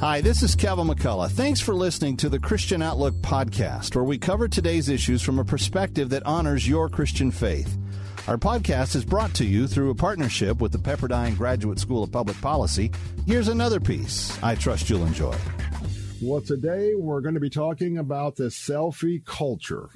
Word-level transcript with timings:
Hi, 0.00 0.22
this 0.22 0.42
is 0.42 0.56
Kevin 0.56 0.86
McCullough. 0.86 1.30
Thanks 1.30 1.60
for 1.60 1.74
listening 1.74 2.16
to 2.16 2.30
the 2.30 2.38
Christian 2.38 2.80
Outlook 2.80 3.12
podcast, 3.16 3.94
where 3.94 4.02
we 4.02 4.16
cover 4.16 4.48
today's 4.48 4.88
issues 4.88 5.20
from 5.20 5.38
a 5.38 5.44
perspective 5.44 6.08
that 6.08 6.24
honors 6.24 6.66
your 6.66 6.88
Christian 6.88 7.30
faith. 7.30 7.76
Our 8.26 8.38
podcast 8.38 8.96
is 8.96 9.04
brought 9.04 9.34
to 9.34 9.44
you 9.44 9.66
through 9.66 9.90
a 9.90 9.94
partnership 9.94 10.58
with 10.58 10.72
the 10.72 10.78
Pepperdine 10.78 11.36
Graduate 11.36 11.78
School 11.78 12.02
of 12.02 12.10
Public 12.10 12.40
Policy. 12.40 12.90
Here's 13.26 13.48
another 13.48 13.78
piece 13.78 14.42
I 14.42 14.54
trust 14.54 14.88
you'll 14.88 15.04
enjoy. 15.04 15.36
Well, 16.22 16.40
today 16.40 16.94
we're 16.94 17.20
going 17.20 17.34
to 17.34 17.40
be 17.40 17.50
talking 17.50 17.98
about 17.98 18.36
the 18.36 18.44
selfie 18.44 19.22
culture. 19.22 19.90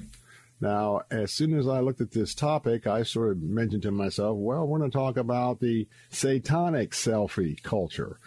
Now, 0.61 1.01
as 1.09 1.31
soon 1.31 1.57
as 1.57 1.67
I 1.67 1.79
looked 1.79 2.01
at 2.01 2.11
this 2.11 2.35
topic, 2.35 2.85
I 2.85 3.01
sort 3.01 3.31
of 3.31 3.41
mentioned 3.41 3.81
to 3.81 3.91
myself, 3.91 4.37
well, 4.37 4.67
we're 4.67 4.77
going 4.77 4.91
to 4.91 4.95
talk 4.95 5.17
about 5.17 5.61
the 5.61 5.87
satanic 6.11 6.91
selfie 6.91 7.61
culture 7.63 8.19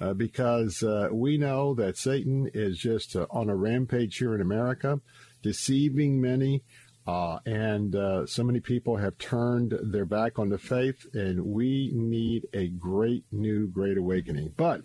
uh, 0.00 0.12
because 0.12 0.82
uh, 0.82 1.08
we 1.12 1.38
know 1.38 1.74
that 1.74 1.96
Satan 1.96 2.50
is 2.52 2.78
just 2.78 3.16
uh, 3.16 3.26
on 3.30 3.48
a 3.48 3.56
rampage 3.56 4.16
here 4.18 4.34
in 4.34 4.40
America, 4.40 5.00
deceiving 5.42 6.20
many. 6.20 6.62
Uh, 7.06 7.38
and 7.46 7.94
so 8.28 8.42
many 8.42 8.58
people 8.58 8.96
have 8.96 9.16
turned 9.16 9.72
their 9.80 10.04
back 10.04 10.40
on 10.40 10.48
the 10.48 10.58
faith, 10.58 11.06
and 11.14 11.40
we 11.46 11.92
need 11.94 12.48
a 12.52 12.66
great 12.66 13.22
new 13.30 13.68
great 13.68 13.96
awakening. 13.96 14.52
But 14.56 14.82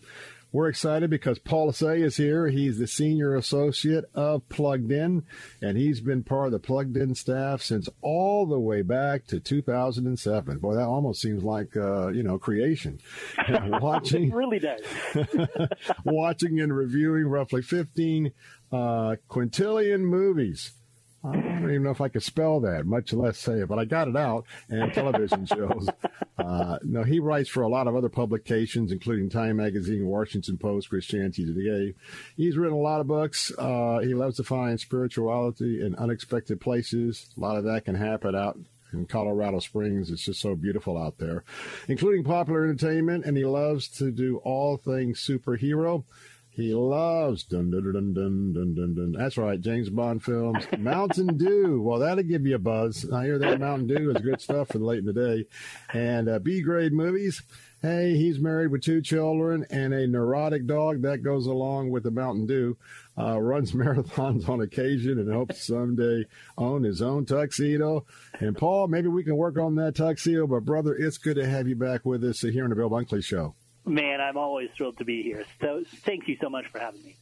we're 0.52 0.68
excited 0.68 1.10
because 1.10 1.40
Paul 1.40 1.72
Asay 1.72 2.04
is 2.04 2.18
here. 2.18 2.48
He's 2.48 2.78
the 2.78 2.88
senior 2.88 3.36
associate 3.36 4.06
of 4.14 4.48
Plugged 4.50 4.92
In, 4.92 5.24
and 5.62 5.78
he's 5.78 6.02
been 6.02 6.24
part 6.24 6.48
of 6.48 6.52
the 6.52 6.60
Plugged 6.60 6.98
In 6.98 7.16
staff 7.16 7.62
since 7.62 7.88
all 8.02 8.46
the 8.46 8.60
way 8.60 8.82
back 8.82 9.26
to 9.28 9.40
2007. 9.40 10.58
Boy, 10.58 10.76
that 10.76 10.86
almost 10.86 11.22
seems 11.22 11.44
like 11.44 11.78
uh, 11.78 12.10
you 12.10 12.24
know 12.24 12.38
creation. 12.38 13.00
watching, 13.50 14.30
it 14.30 14.36
really 14.36 14.60
does. 14.60 14.82
watching 16.04 16.60
and 16.60 16.76
reviewing 16.76 17.28
roughly 17.28 17.62
15 17.62 18.32
uh, 18.72 19.16
quintillion 19.30 20.02
movies 20.02 20.72
I 21.24 21.34
don't 21.34 21.70
even 21.70 21.84
know 21.84 21.92
if 21.92 22.02
I 22.02 22.08
could 22.08 22.24
spell 22.24 22.60
that, 22.62 22.86
much 22.86 23.14
less 23.14 23.38
say 23.38 23.60
it, 23.60 23.68
but 23.68 23.78
I 23.78 23.86
got 23.86 24.08
it 24.08 24.16
out. 24.18 24.46
And 24.70 24.94
television 24.94 25.46
shows. 25.46 25.88
Uh, 26.38 26.80
no, 26.84 27.04
he 27.04 27.20
writes 27.20 27.50
for 27.50 27.62
a 27.62 27.68
lot 27.68 27.88
of 27.88 27.96
other 27.96 28.10
publications, 28.10 28.92
including 28.92 29.30
Time 29.30 29.58
Magazine, 29.58 30.08
Washington 30.08 30.58
Post, 30.58 30.90
Christianity 30.90 31.46
Today. 31.46 31.94
He's 32.36 32.58
written 32.58 32.76
a 32.76 32.82
lot 32.82 33.00
of 33.00 33.06
books. 33.06 33.52
Uh, 33.60 34.00
he 34.00 34.16
loves 34.16 34.38
to 34.38 34.44
find 34.44 34.80
spirituality 34.80 35.86
in 35.86 35.94
unexpected 35.96 36.60
places. 36.60 37.30
A 37.38 37.40
lot 37.40 37.58
of 37.58 37.66
that 37.66 37.86
can 37.86 37.94
happen 37.94 38.34
out 38.34 38.58
in 38.92 39.06
Colorado 39.06 39.60
Springs. 39.60 40.10
It's 40.10 40.26
just 40.26 40.42
so 40.42 40.56
beautiful 40.56 40.98
out 40.98 41.18
there, 41.20 41.44
including 41.88 42.24
popular 42.24 42.64
entertainment. 42.64 43.26
And 43.26 43.38
he 43.38 43.46
loves 43.46 43.88
to 44.00 44.12
do 44.12 44.38
all 44.38 44.78
things 44.78 45.20
superhero. 45.20 46.04
He 46.62 46.76
loves 46.76 47.44
dun 47.44 47.72
dun 47.72 47.92
dun 47.92 48.14
dun 48.14 48.54
dun 48.54 48.76
dun 48.76 48.94
dun. 48.94 49.12
That's 49.18 49.36
right, 49.36 49.60
James 49.60 49.90
Bond 49.90 50.24
films. 50.24 50.64
Mountain 50.78 51.38
Dew. 51.38 51.82
Well, 51.82 51.98
that'll 51.98 52.24
give 52.24 52.46
you 52.46 52.56
a 52.56 52.60
buzz. 52.60 53.10
I 53.12 53.26
hear 53.26 53.40
that 53.40 53.60
Mountain 53.60 53.88
Dew 53.88 54.12
is 54.12 54.22
good 54.22 54.40
stuff 54.40 54.68
for 54.68 54.78
late 54.78 55.00
in 55.00 55.06
the 55.06 55.14
day. 55.14 55.46
And 55.92 56.30
uh, 56.30 56.38
B 56.38 56.62
grade 56.62 56.94
movies. 56.94 57.42
Hey, 57.82 58.16
he's 58.16 58.38
married 58.38 58.68
with 58.68 58.84
two 58.84 59.02
children 59.02 59.66
and 59.72 59.92
a 59.92 60.06
neurotic 60.06 60.68
dog 60.68 61.02
that 61.02 61.24
goes 61.24 61.48
along 61.48 61.90
with 61.90 62.04
the 62.04 62.12
Mountain 62.12 62.46
Dew. 62.46 62.78
Uh, 63.18 63.42
runs 63.42 63.72
marathons 63.72 64.48
on 64.48 64.62
occasion 64.62 65.18
and 65.18 65.34
hopes 65.34 65.66
someday 65.66 66.26
own 66.60 66.84
his 66.84 67.02
own 67.02 67.26
tuxedo. 67.26 68.06
And 68.40 68.56
Paul, 68.56 68.88
maybe 68.88 69.08
we 69.08 69.24
can 69.24 69.36
work 69.36 69.58
on 69.58 69.74
that 69.76 69.96
tuxedo. 69.96 70.46
But 70.46 70.64
brother, 70.64 70.94
it's 70.94 71.18
good 71.18 71.38
to 71.38 71.50
have 71.50 71.68
you 71.68 71.76
back 71.76 72.06
with 72.06 72.24
us 72.24 72.42
here 72.42 72.66
on 72.66 72.70
the 72.70 72.76
Bill 72.76 72.92
Bunkley 72.92 73.24
Show. 73.24 73.56
Man, 73.86 74.22
I'm 74.22 74.38
always 74.38 74.70
thrilled 74.76 74.98
to 75.00 75.06
be 75.06 75.24
here. 75.24 75.46
So 75.60 75.84
thank 75.98 76.28
you 76.28 76.38
so 76.40 76.50
much 76.50 76.68
for 76.68 76.80
having 76.80 77.04
me. 77.04 77.16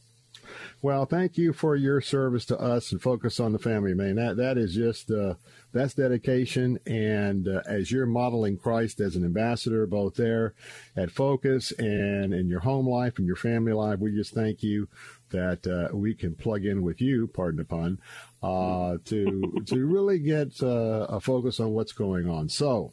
Well, 0.82 1.04
thank 1.04 1.36
you 1.36 1.52
for 1.52 1.76
your 1.76 2.00
service 2.00 2.44
to 2.46 2.58
us 2.58 2.90
and 2.90 3.00
focus 3.00 3.38
on 3.38 3.52
the 3.52 3.58
family, 3.58 3.94
man. 3.94 4.16
That 4.16 4.36
that 4.38 4.56
is 4.56 4.74
just 4.74 5.10
uh, 5.10 5.34
that's 5.72 5.94
dedication. 5.94 6.78
And 6.86 7.46
uh, 7.46 7.62
as 7.66 7.92
you're 7.92 8.06
modeling 8.06 8.56
Christ 8.56 9.00
as 9.00 9.16
an 9.16 9.24
ambassador, 9.24 9.86
both 9.86 10.14
there 10.14 10.54
at 10.96 11.10
Focus 11.10 11.72
and 11.72 12.32
in 12.32 12.48
your 12.48 12.60
home 12.60 12.88
life 12.88 13.18
and 13.18 13.26
your 13.26 13.36
family 13.36 13.72
life, 13.72 13.98
we 13.98 14.12
just 14.12 14.34
thank 14.34 14.62
you 14.62 14.88
that 15.30 15.66
uh, 15.66 15.94
we 15.94 16.14
can 16.14 16.34
plug 16.34 16.64
in 16.64 16.82
with 16.82 17.00
you, 17.00 17.26
pardon 17.28 17.58
the 17.58 17.64
pun, 17.64 17.98
uh, 18.42 18.96
to 19.04 19.62
to 19.66 19.86
really 19.86 20.18
get 20.18 20.62
uh, 20.62 21.06
a 21.08 21.20
focus 21.20 21.60
on 21.60 21.72
what's 21.72 21.92
going 21.92 22.28
on. 22.28 22.48
So 22.48 22.92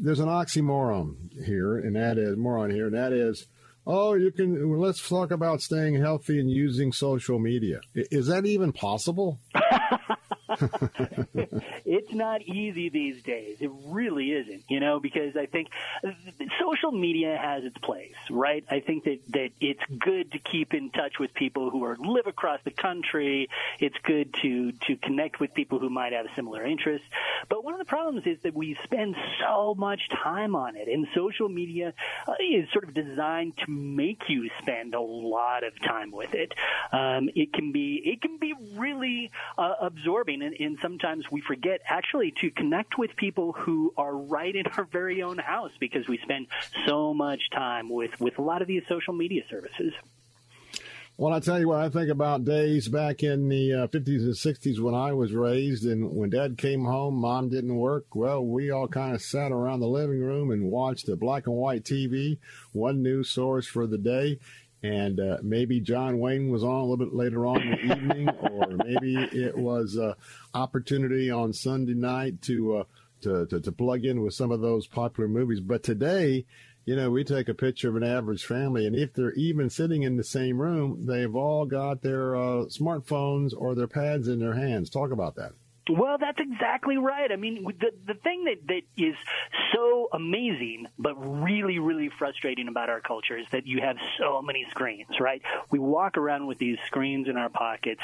there's 0.00 0.20
an 0.20 0.28
oxymoron 0.28 1.44
here, 1.44 1.76
and 1.76 1.94
that 1.94 2.18
is 2.18 2.36
moron 2.36 2.70
here, 2.70 2.86
and 2.86 2.96
that 2.96 3.12
is, 3.12 3.46
oh, 3.86 4.14
you 4.14 4.30
can. 4.30 4.78
Let's 4.78 5.06
talk 5.06 5.30
about 5.30 5.60
staying 5.60 5.96
healthy 5.96 6.40
and 6.40 6.50
using 6.50 6.92
social 6.92 7.38
media. 7.38 7.80
Is 7.94 8.26
that 8.28 8.46
even 8.46 8.72
possible? 8.72 9.38
it's 11.84 12.12
not 12.12 12.42
easy 12.42 12.88
these 12.88 13.22
days. 13.22 13.58
It 13.60 13.70
really 13.86 14.32
isn't, 14.32 14.64
you 14.68 14.80
know, 14.80 14.98
because 15.00 15.36
I 15.36 15.46
think 15.46 15.68
social 16.60 16.92
media 16.92 17.38
has 17.40 17.64
its 17.64 17.78
place, 17.78 18.14
right? 18.30 18.64
I 18.68 18.80
think 18.80 19.04
that, 19.04 19.20
that 19.28 19.50
it's 19.60 19.82
good 19.98 20.32
to 20.32 20.38
keep 20.38 20.74
in 20.74 20.90
touch 20.90 21.18
with 21.18 21.32
people 21.34 21.70
who 21.70 21.84
are 21.84 21.96
live 21.96 22.26
across 22.26 22.60
the 22.64 22.70
country. 22.70 23.48
It's 23.78 23.96
good 24.02 24.34
to, 24.42 24.72
to 24.72 24.96
connect 24.96 25.40
with 25.40 25.54
people 25.54 25.78
who 25.78 25.90
might 25.90 26.12
have 26.12 26.26
similar 26.34 26.64
interests. 26.64 27.06
But 27.48 27.64
one 27.64 27.74
of 27.74 27.78
the 27.78 27.84
problems 27.84 28.26
is 28.26 28.38
that 28.42 28.54
we 28.54 28.76
spend 28.84 29.14
so 29.40 29.74
much 29.76 30.00
time 30.22 30.56
on 30.56 30.76
it 30.76 30.88
and 30.88 31.06
social 31.14 31.48
media 31.48 31.94
uh, 32.26 32.32
is 32.40 32.68
sort 32.72 32.84
of 32.84 32.94
designed 32.94 33.56
to 33.58 33.70
make 33.70 34.28
you 34.28 34.50
spend 34.60 34.94
a 34.94 35.00
lot 35.00 35.64
of 35.64 35.80
time 35.80 36.10
with 36.10 36.34
it. 36.34 36.52
Um, 36.92 37.30
it 37.34 37.52
can 37.52 37.72
be, 37.72 38.02
it 38.04 38.20
can 38.20 38.38
be 38.38 38.54
really 38.76 39.30
uh, 39.56 39.74
absorbing 39.80 40.39
and, 40.42 40.54
and 40.58 40.78
sometimes 40.80 41.30
we 41.30 41.40
forget 41.40 41.80
actually 41.86 42.32
to 42.40 42.50
connect 42.50 42.98
with 42.98 43.16
people 43.16 43.52
who 43.52 43.92
are 43.96 44.16
right 44.16 44.54
in 44.54 44.66
our 44.76 44.84
very 44.84 45.22
own 45.22 45.38
house 45.38 45.72
because 45.78 46.06
we 46.08 46.18
spend 46.18 46.46
so 46.86 47.14
much 47.14 47.50
time 47.50 47.88
with, 47.88 48.20
with 48.20 48.38
a 48.38 48.42
lot 48.42 48.62
of 48.62 48.68
these 48.68 48.82
social 48.88 49.12
media 49.12 49.42
services. 49.50 49.92
Well, 51.16 51.34
I 51.34 51.40
tell 51.40 51.60
you 51.60 51.68
what, 51.68 51.80
I 51.80 51.90
think 51.90 52.08
about 52.08 52.46
days 52.46 52.88
back 52.88 53.22
in 53.22 53.50
the 53.50 53.74
uh, 53.74 53.86
50s 53.88 54.22
and 54.22 54.32
60s 54.32 54.80
when 54.80 54.94
I 54.94 55.12
was 55.12 55.34
raised, 55.34 55.84
and 55.84 56.10
when 56.12 56.30
dad 56.30 56.56
came 56.56 56.82
home, 56.86 57.16
mom 57.16 57.50
didn't 57.50 57.76
work. 57.76 58.14
Well, 58.14 58.42
we 58.42 58.70
all 58.70 58.88
kind 58.88 59.14
of 59.14 59.20
sat 59.20 59.52
around 59.52 59.80
the 59.80 59.86
living 59.86 60.20
room 60.20 60.50
and 60.50 60.70
watched 60.70 61.04
the 61.04 61.16
black 61.16 61.46
and 61.46 61.56
white 61.56 61.84
TV, 61.84 62.38
one 62.72 63.02
news 63.02 63.28
source 63.28 63.66
for 63.66 63.86
the 63.86 63.98
day 63.98 64.38
and 64.82 65.20
uh, 65.20 65.38
maybe 65.42 65.80
John 65.80 66.18
Wayne 66.18 66.50
was 66.50 66.64
on 66.64 66.80
a 66.80 66.84
little 66.84 66.96
bit 66.96 67.14
later 67.14 67.46
on 67.46 67.60
in 67.62 67.70
the 67.70 67.96
evening, 67.96 68.28
or 68.28 68.66
maybe 68.84 69.16
it 69.16 69.56
was 69.56 69.96
an 69.96 70.14
opportunity 70.54 71.30
on 71.30 71.52
Sunday 71.52 71.94
night 71.94 72.40
to, 72.42 72.76
uh, 72.78 72.84
to, 73.22 73.46
to 73.46 73.60
to 73.60 73.72
plug 73.72 74.04
in 74.04 74.22
with 74.22 74.34
some 74.34 74.50
of 74.50 74.60
those 74.60 74.86
popular 74.86 75.28
movies. 75.28 75.60
But 75.60 75.82
today, 75.82 76.46
you 76.86 76.96
know, 76.96 77.10
we 77.10 77.24
take 77.24 77.48
a 77.48 77.54
picture 77.54 77.90
of 77.90 77.96
an 77.96 78.02
average 78.02 78.44
family, 78.44 78.86
and 78.86 78.96
if 78.96 79.12
they're 79.12 79.32
even 79.32 79.68
sitting 79.68 80.02
in 80.02 80.16
the 80.16 80.24
same 80.24 80.60
room, 80.60 81.06
they've 81.06 81.36
all 81.36 81.66
got 81.66 82.00
their 82.00 82.34
uh, 82.34 82.64
smartphones 82.64 83.52
or 83.56 83.74
their 83.74 83.86
pads 83.86 84.28
in 84.28 84.38
their 84.38 84.54
hands. 84.54 84.88
Talk 84.88 85.10
about 85.10 85.36
that. 85.36 85.52
Well, 85.90 86.18
that's 86.18 86.38
exactly 86.38 86.98
right. 86.98 87.32
I 87.32 87.36
mean, 87.36 87.64
the 87.64 87.90
the 88.06 88.14
thing 88.14 88.44
that 88.44 88.66
that 88.68 88.82
is 88.96 89.16
so 89.74 90.08
amazing, 90.12 90.86
but 90.98 91.14
really, 91.16 91.80
really 91.80 92.10
frustrating 92.16 92.68
about 92.68 92.88
our 92.88 93.00
culture 93.00 93.36
is 93.36 93.46
that 93.50 93.66
you 93.66 93.80
have 93.80 93.96
so 94.18 94.40
many 94.40 94.66
screens. 94.70 95.18
Right? 95.18 95.42
We 95.70 95.80
walk 95.80 96.16
around 96.16 96.46
with 96.46 96.58
these 96.58 96.78
screens 96.86 97.28
in 97.28 97.36
our 97.36 97.48
pockets 97.48 98.02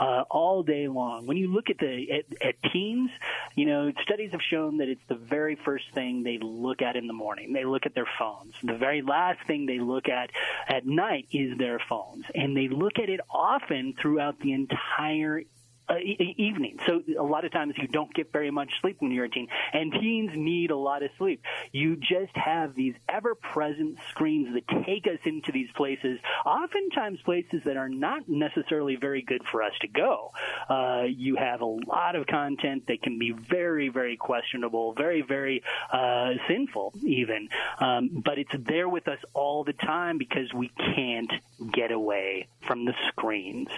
uh, 0.00 0.24
all 0.30 0.62
day 0.62 0.88
long. 0.88 1.26
When 1.26 1.36
you 1.36 1.52
look 1.52 1.68
at 1.68 1.78
the 1.78 2.10
at, 2.10 2.46
at 2.46 2.72
teens, 2.72 3.10
you 3.54 3.66
know, 3.66 3.92
studies 4.02 4.30
have 4.32 4.42
shown 4.42 4.78
that 4.78 4.88
it's 4.88 5.04
the 5.08 5.16
very 5.16 5.56
first 5.56 5.84
thing 5.92 6.22
they 6.22 6.38
look 6.40 6.80
at 6.80 6.96
in 6.96 7.06
the 7.06 7.12
morning. 7.12 7.52
They 7.52 7.64
look 7.64 7.84
at 7.84 7.94
their 7.94 8.08
phones. 8.18 8.54
The 8.62 8.78
very 8.78 9.02
last 9.02 9.46
thing 9.46 9.66
they 9.66 9.78
look 9.78 10.08
at 10.08 10.30
at 10.68 10.86
night 10.86 11.26
is 11.32 11.58
their 11.58 11.80
phones, 11.86 12.24
and 12.34 12.56
they 12.56 12.68
look 12.68 12.98
at 12.98 13.10
it 13.10 13.20
often 13.28 13.94
throughout 14.00 14.40
the 14.40 14.52
entire 14.52 15.42
uh, 15.88 15.98
e- 15.98 16.34
evening. 16.36 16.78
So 16.86 17.02
a 17.18 17.22
lot 17.22 17.44
of 17.44 17.52
times 17.52 17.74
you 17.76 17.88
don't 17.88 18.12
get 18.14 18.32
very 18.32 18.50
much 18.50 18.70
sleep 18.80 18.96
when 19.00 19.10
you're 19.10 19.26
a 19.26 19.30
teen, 19.30 19.48
and 19.72 19.92
teens 19.92 20.30
need 20.34 20.70
a 20.70 20.76
lot 20.76 21.02
of 21.02 21.10
sleep. 21.18 21.42
You 21.72 21.96
just 21.96 22.34
have 22.34 22.74
these 22.74 22.94
ever-present 23.08 23.98
screens 24.10 24.54
that 24.54 24.84
take 24.84 25.06
us 25.06 25.20
into 25.24 25.52
these 25.52 25.70
places, 25.76 26.18
oftentimes 26.44 27.20
places 27.22 27.62
that 27.64 27.76
are 27.76 27.88
not 27.88 28.28
necessarily 28.28 28.96
very 28.96 29.22
good 29.22 29.42
for 29.50 29.62
us 29.62 29.72
to 29.80 29.88
go. 29.88 30.32
Uh, 30.68 31.04
you 31.08 31.36
have 31.36 31.60
a 31.60 31.66
lot 31.66 32.16
of 32.16 32.26
content 32.26 32.86
that 32.88 33.02
can 33.02 33.18
be 33.18 33.32
very, 33.32 33.88
very 33.88 34.16
questionable, 34.16 34.92
very, 34.92 35.22
very 35.22 35.62
uh, 35.92 36.30
sinful, 36.48 36.94
even. 37.02 37.48
Um, 37.78 38.22
but 38.24 38.38
it's 38.38 38.54
there 38.58 38.88
with 38.88 39.08
us 39.08 39.18
all 39.34 39.64
the 39.64 39.72
time 39.72 40.18
because 40.18 40.52
we 40.52 40.68
can't 40.68 41.32
get 41.72 41.92
away 41.92 42.48
from 42.66 42.84
the 42.84 42.94
screens. 43.08 43.68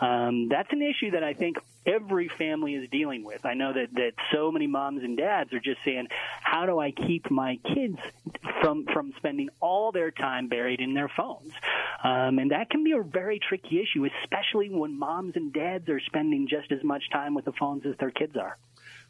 Um, 0.00 0.48
that's 0.48 0.72
an 0.72 0.82
issue 0.82 1.12
that 1.12 1.22
I 1.22 1.34
think 1.34 1.57
every 1.86 2.28
family 2.28 2.74
is 2.74 2.88
dealing 2.90 3.24
with. 3.24 3.46
I 3.46 3.54
know 3.54 3.72
that, 3.72 3.94
that 3.94 4.12
so 4.32 4.52
many 4.52 4.66
moms 4.66 5.02
and 5.02 5.16
dads 5.16 5.52
are 5.52 5.60
just 5.60 5.78
saying, 5.84 6.08
how 6.42 6.66
do 6.66 6.78
I 6.78 6.90
keep 6.90 7.30
my 7.30 7.58
kids 7.74 7.98
from, 8.60 8.84
from 8.92 9.12
spending 9.16 9.48
all 9.60 9.90
their 9.90 10.10
time 10.10 10.48
buried 10.48 10.80
in 10.80 10.94
their 10.94 11.08
phones? 11.08 11.52
Um, 12.04 12.38
and 12.38 12.50
that 12.50 12.70
can 12.70 12.84
be 12.84 12.92
a 12.92 13.02
very 13.02 13.40
tricky 13.40 13.80
issue, 13.80 14.06
especially 14.22 14.68
when 14.70 14.98
moms 14.98 15.34
and 15.36 15.52
dads 15.52 15.88
are 15.88 16.00
spending 16.00 16.46
just 16.48 16.70
as 16.72 16.84
much 16.84 17.04
time 17.10 17.34
with 17.34 17.44
the 17.44 17.52
phones 17.52 17.86
as 17.86 17.96
their 17.98 18.10
kids 18.10 18.36
are. 18.36 18.58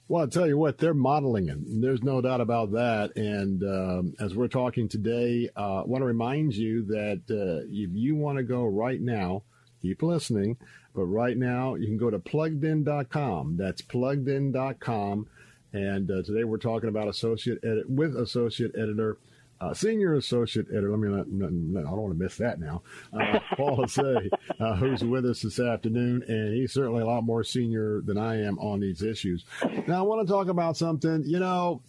Well, 0.07 0.23
I'll 0.23 0.29
tell 0.29 0.47
you 0.47 0.57
what, 0.57 0.79
they're 0.79 0.95
modeling 0.95 1.49
it. 1.49 1.59
There's 1.83 2.03
no 2.03 2.23
doubt 2.23 2.41
about 2.41 2.73
that. 2.73 3.15
And 3.17 3.63
um, 3.63 4.15
as 4.19 4.35
we're 4.35 4.49
talking 4.49 4.89
today, 4.89 5.51
uh, 5.55 5.83
I 5.83 5.85
want 5.85 6.01
to 6.01 6.07
remind 6.07 6.55
you 6.55 6.87
that 6.87 7.23
uh, 7.29 7.67
if 7.69 7.91
you 7.93 8.17
want 8.17 8.39
to 8.39 8.45
go 8.45 8.65
right 8.65 9.01
now, 9.01 9.43
keep 9.81 10.03
listening, 10.03 10.57
but 10.95 11.05
right 11.05 11.37
now 11.37 11.75
you 11.75 11.87
can 11.87 11.99
go 11.99 12.11
to 12.11 12.19
pluggedin.com. 12.19 13.57
That's 13.57 13.83
pluggedin.com. 13.83 15.27
And 15.73 16.11
uh, 16.11 16.23
today 16.23 16.45
we're 16.45 16.59
talking 16.59 16.89
about 16.89 17.09
associate 17.09 17.59
edit 17.63 17.89
with 17.91 18.17
associate 18.17 18.73
editor 18.75 19.19
uh, 19.61 19.75
senior 19.75 20.15
associate 20.15 20.67
editor. 20.71 20.91
Let 20.91 21.01
me 21.01 21.09
not, 21.09 21.29
not, 21.29 21.53
not, 21.53 21.81
I 21.81 21.91
don't 21.91 22.03
want 22.03 22.15
to 22.17 22.23
miss 22.23 22.37
that 22.37 22.61
now. 22.61 22.83
Uh, 23.13 23.41
Paul 23.57 23.79
Asay, 23.79 24.29
uh, 24.61 24.77
who's 24.77 25.03
with 25.03 25.27
us 25.27 25.43
this 25.43 25.59
afternoon, 25.59 26.23
and 26.29 26.55
he's 26.55 26.73
certainly 26.73 27.03
a 27.03 27.07
lot 27.07 27.23
more 27.25 27.43
senior 27.43 28.01
than 28.03 28.19
I 28.19 28.43
am 28.43 28.59
on 28.59 28.81
these 28.81 29.03
issues. 29.03 29.45
Now, 29.87 29.99
I 29.99 30.03
want 30.03 30.27
to 30.27 30.33
talk 30.33 30.49
about 30.49 30.77
something. 30.77 31.25
You 31.27 31.41
know, 31.41 31.83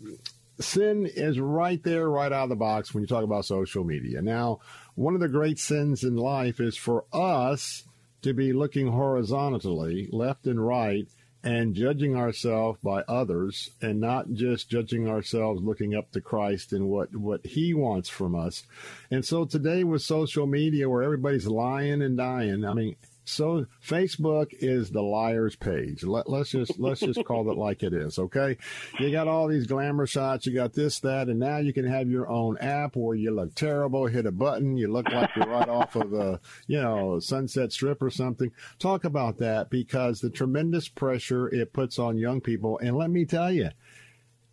sin 0.60 1.06
is 1.06 1.40
right 1.40 1.82
there, 1.84 2.10
right 2.10 2.32
out 2.32 2.44
of 2.44 2.50
the 2.50 2.56
box 2.56 2.94
when 2.94 3.02
you 3.02 3.08
talk 3.08 3.24
about 3.24 3.46
social 3.46 3.84
media. 3.84 4.22
Now, 4.22 4.60
one 4.96 5.14
of 5.14 5.22
the 5.22 5.28
great 5.28 5.60
sins 5.60 6.04
in 6.04 6.16
life 6.16 6.60
is 6.60 6.78
for 6.78 7.06
us 7.14 7.84
to 8.22 8.34
be 8.34 8.52
looking 8.52 8.88
horizontally, 8.88 10.10
left 10.12 10.46
and 10.46 10.66
right, 10.66 11.08
and 11.42 11.74
judging 11.74 12.18
ourselves 12.18 12.80
by 12.84 13.02
others 13.08 13.70
and 13.82 14.02
not 14.02 14.34
just 14.34 14.70
judging 14.70 15.08
ourselves 15.08 15.64
looking 15.64 15.96
up 15.96 16.12
to 16.12 16.20
Christ 16.20 16.74
and 16.74 16.90
what, 16.90 17.16
what 17.16 17.46
he 17.46 17.74
wants 17.74 18.10
from 18.10 18.36
us. 18.36 18.64
And 19.10 19.24
so 19.24 19.46
today 19.46 19.86
with 19.86 20.02
social 20.02 20.46
media 20.48 20.90
where 20.90 21.02
everybody's 21.02 21.48
lying 21.48 22.02
and 22.02 22.18
dying, 22.18 22.66
I 22.66 22.74
mean, 22.74 22.98
so 23.30 23.66
Facebook 23.86 24.48
is 24.60 24.90
the 24.90 25.02
liar's 25.02 25.56
page. 25.56 26.04
Let, 26.04 26.28
us 26.28 26.50
just 26.50 26.80
let's 26.80 27.02
just 27.02 27.24
call 27.26 27.50
it 27.52 27.58
like 27.58 27.84
it 27.84 27.94
is. 27.94 28.18
Okay, 28.18 28.58
you 29.00 29.12
got 29.12 29.28
all 29.28 29.48
these 29.48 29.68
glamour 29.68 30.08
shots. 30.08 30.46
You 30.46 30.54
got 30.54 30.74
this, 30.74 31.00
that, 31.02 31.28
and 31.28 31.40
now 31.40 31.58
you 31.58 31.74
can 31.74 31.86
have 31.86 32.10
your 32.10 32.28
own 32.30 32.58
app 32.58 32.96
where 32.96 33.16
you 33.16 33.32
look 33.32 33.56
terrible. 33.56 34.08
Hit 34.08 34.26
a 34.26 34.32
button, 34.32 34.78
you 34.78 34.92
look 34.92 35.10
like 35.10 35.30
you're 35.36 35.48
right 35.48 35.70
off 35.70 35.96
of 35.96 36.14
a 36.14 36.40
you 36.68 36.82
know 36.82 37.20
Sunset 37.20 37.72
Strip 37.72 38.02
or 38.02 38.10
something. 38.10 38.52
Talk 38.80 39.04
about 39.04 39.38
that 39.38 39.70
because 39.70 40.22
the 40.22 40.30
tremendous 40.30 40.88
pressure 40.88 41.48
it 41.50 41.74
puts 41.74 42.00
on 42.00 42.18
young 42.18 42.42
people. 42.42 42.80
And 42.80 42.98
let 42.98 43.10
me 43.10 43.26
tell 43.26 43.52
you, 43.52 43.70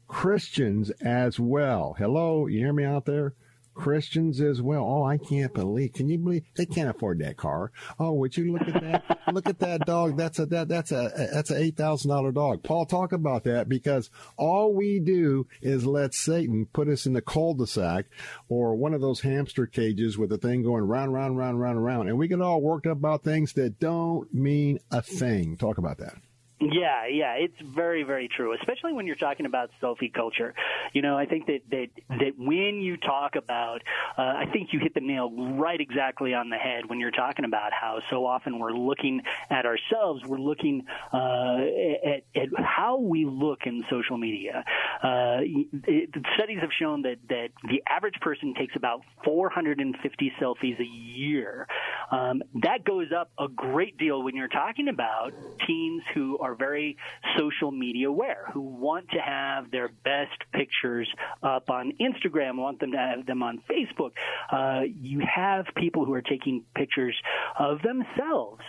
Christians 0.09 0.91
as 1.01 1.41
well. 1.41 1.95
Hello, 1.99 2.47
you 2.47 2.59
hear 2.59 2.73
me 2.73 2.85
out 2.85 3.07
there? 3.07 3.35
Christians 3.77 4.41
as 4.41 4.61
well. 4.63 4.83
Oh, 4.85 5.05
I 5.05 5.19
can't 5.19 5.53
believe. 5.53 5.93
Can 5.93 6.09
you 6.09 6.19
believe 6.19 6.45
they 6.57 6.67
can't 6.67 6.89
afford 6.89 7.21
that 7.21 7.37
car? 7.37 7.71
Oh, 7.99 8.13
would 8.15 8.37
you 8.37 8.53
look 8.53 8.67
at 8.69 8.83
that? 8.83 9.19
look 9.33 9.49
at 9.49 9.59
that 9.61 9.87
dog. 9.87 10.17
That's 10.17 10.39
a 10.39 10.47
that 10.47 10.69
that's 10.69 10.93
a 10.93 11.29
that's 11.33 11.51
a 11.51 11.59
eight 11.59 11.77
thousand 11.77 12.11
dollar 12.11 12.33
dog. 12.33 12.63
Paul, 12.63 12.87
talk 12.87 13.13
about 13.13 13.45
that 13.45 13.69
because 13.69 14.11
all 14.37 14.75
we 14.75 14.99
do 14.99 15.47
is 15.61 15.87
let 15.87 16.15
Satan 16.15 16.67
put 16.73 16.89
us 16.89 17.07
in 17.07 17.13
the 17.13 17.23
cul-de-sac 17.23 18.07
or 18.49 18.75
one 18.75 18.95
of 18.95 19.01
those 19.01 19.21
hamster 19.21 19.67
cages 19.67 20.19
with 20.19 20.31
the 20.31 20.39
thing 20.39 20.63
going 20.63 20.85
round, 20.85 21.13
round, 21.13 21.39
round, 21.39 21.61
round, 21.61 21.85
round, 21.85 22.09
and 22.09 22.19
we 22.19 22.29
get 22.29 22.41
all 22.41 22.61
worked 22.61 22.87
up 22.87 22.97
about 22.97 23.23
things 23.23 23.53
that 23.55 23.79
don't 23.79 24.33
mean 24.33 24.79
a 24.91 25.03
thing. 25.03 25.57
Talk 25.57 25.79
about 25.79 25.99
that. 25.99 26.17
Yeah, 26.73 27.07
yeah, 27.07 27.35
it's 27.35 27.61
very, 27.61 28.03
very 28.03 28.29
true. 28.29 28.55
Especially 28.55 28.93
when 28.93 29.07
you're 29.07 29.17
talking 29.17 29.47
about 29.47 29.71
selfie 29.83 30.13
culture. 30.13 30.55
You 30.93 31.03
know, 31.03 31.17
I 31.17 31.27
think 31.27 31.47
that 31.47 31.61
that 31.71 31.89
that 32.09 32.33
when 32.39 32.81
you 32.81 32.97
talk 32.97 33.37
about, 33.37 33.83
uh, 34.19 34.23
I 34.23 34.47
think 34.53 34.73
you 34.73 34.81
hit 34.81 34.95
the 34.95 35.01
nail 35.01 35.31
right 35.31 35.81
exactly 35.81 36.35
on 36.35 36.51
the 36.51 36.57
head 36.57 36.87
when 36.87 36.99
you're 36.99 37.11
talking 37.11 37.45
about 37.45 37.73
how 37.73 38.01
so 38.11 38.27
often 38.27 38.59
we're 38.59 38.73
looking 38.73 39.23
at 39.51 39.67
ourselves, 39.67 40.25
we're 40.25 40.39
looking 40.39 40.87
uh, 41.13 41.59
at, 42.05 42.25
at 42.35 42.49
how 42.57 42.99
we 42.99 43.27
look 43.27 43.61
in 43.67 43.85
social 43.91 44.17
media. 44.17 44.65
Uh, 45.03 45.39
it, 45.85 46.11
studies 46.37 46.59
have 46.61 46.71
shown 46.79 47.03
that 47.03 47.17
that 47.29 47.49
the 47.69 47.83
average 47.89 48.19
person 48.21 48.55
takes 48.55 48.75
about 48.77 49.03
450 49.25 50.33
selfies 50.41 50.81
a 50.81 50.85
year. 50.85 51.69
Um, 52.11 52.43
that 52.63 52.85
goes 52.85 53.09
up 53.17 53.31
a 53.39 53.49
great 53.49 53.99
deal 53.99 54.23
when 54.23 54.35
you're 54.37 54.49
talking 54.49 54.89
about 54.89 55.33
teens 55.67 56.03
who 56.15 56.39
are 56.39 56.56
very 56.57 56.97
social 57.39 57.71
media 57.71 58.09
aware, 58.09 58.49
who 58.53 58.61
want 58.61 59.09
to 59.11 59.19
have 59.19 59.71
their 59.71 59.89
best 60.05 60.39
pictures 60.53 61.09
up 61.43 61.71
on 61.71 61.93
Instagram, 62.01 62.57
want 62.57 62.81
them 62.81 62.93
to 62.93 62.99
have 62.99 63.27
them 63.27 63.43
on 63.43 63.63
Facebook. 63.71 64.13
Uh, 64.51 64.83
you 65.01 65.21
have 65.21 65.67
people 65.77 66.05
who 66.05 66.15
are 66.15 66.23
taking 66.23 66.65
pictures 66.75 67.17
of 67.59 67.79
themselves 67.83 68.63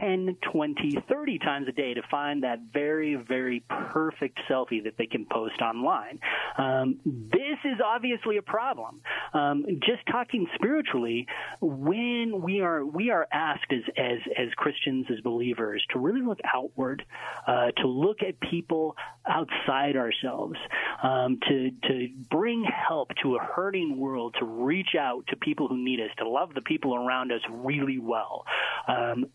10, 0.00 0.36
20, 0.52 0.98
30 1.08 1.38
times 1.38 1.68
a 1.68 1.72
day 1.72 1.94
to 1.94 2.02
find 2.10 2.42
that 2.42 2.60
very, 2.72 3.14
very 3.14 3.64
perfect 3.68 4.38
selfie 4.48 4.84
that 4.84 4.96
they 4.98 5.06
can 5.06 5.26
post 5.30 5.60
online. 5.60 6.18
Um, 6.58 7.00
this 7.04 7.58
is 7.64 7.80
obviously 7.84 8.36
a 8.36 8.42
problem. 8.42 9.00
Um, 9.32 9.64
just 9.80 10.06
talking 10.10 10.46
spiritually, 10.54 11.26
when 11.60 12.40
we 12.42 12.60
are 12.60 12.84
we 12.84 13.10
are 13.10 13.26
asked 13.32 13.72
as 13.72 13.82
as, 13.96 14.18
as 14.38 14.48
Christians, 14.56 15.06
as 15.10 15.20
believers, 15.20 15.84
to 15.92 15.98
really 15.98 16.22
look 16.22 16.38
outward, 16.52 17.04
uh, 17.46 17.70
to 17.78 17.86
look 17.86 18.18
at 18.22 18.38
people 18.40 18.96
outside 19.26 19.96
ourselves, 19.96 20.56
um, 21.02 21.38
to 21.48 21.70
to 21.88 22.08
bring 22.30 22.64
help 22.64 23.10
to 23.22 23.36
a 23.36 23.38
hurting 23.38 23.98
world, 23.98 24.34
to 24.38 24.44
reach 24.44 24.94
out 24.98 25.26
to 25.28 25.36
people 25.36 25.68
who 25.68 25.76
need 25.76 26.00
us, 26.00 26.10
to 26.18 26.28
love 26.28 26.54
the 26.54 26.60
people 26.60 26.94
around 26.94 27.32
us 27.32 27.40
really 27.50 27.98
well. 27.98 28.44
Um, 28.88 29.26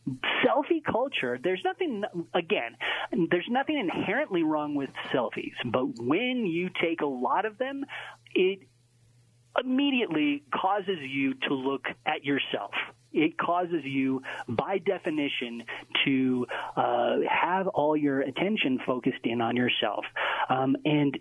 selfie 0.44 0.84
culture, 0.84 1.40
there's 1.42 1.62
nothing, 1.64 2.04
again, 2.34 2.78
there's 3.30 3.48
nothing 3.50 3.78
inherently 3.78 4.44
wrong 4.44 4.76
with 4.76 4.90
selfies, 5.14 5.54
but 5.66 5.86
when 6.00 6.46
you 6.46 6.70
take 6.82 7.02
a 7.02 7.06
lot 7.06 7.46
of 7.46 7.58
them, 7.58 7.84
it 8.34 8.60
immediately 9.60 10.44
causes 10.54 10.98
you 11.02 11.34
to 11.48 11.54
look 11.54 11.86
at 12.06 12.24
yourself 12.24 12.72
it 13.14 13.38
causes 13.38 13.84
you, 13.84 14.22
by 14.48 14.78
definition, 14.78 15.64
to 16.06 16.48
uh, 16.76 17.18
have 17.30 17.68
all 17.68 17.96
your 17.96 18.22
attention 18.22 18.80
focused 18.86 19.24
in 19.24 19.42
on 19.42 19.56
yourself. 19.56 20.06
Um, 20.50 20.76
and 20.86 21.18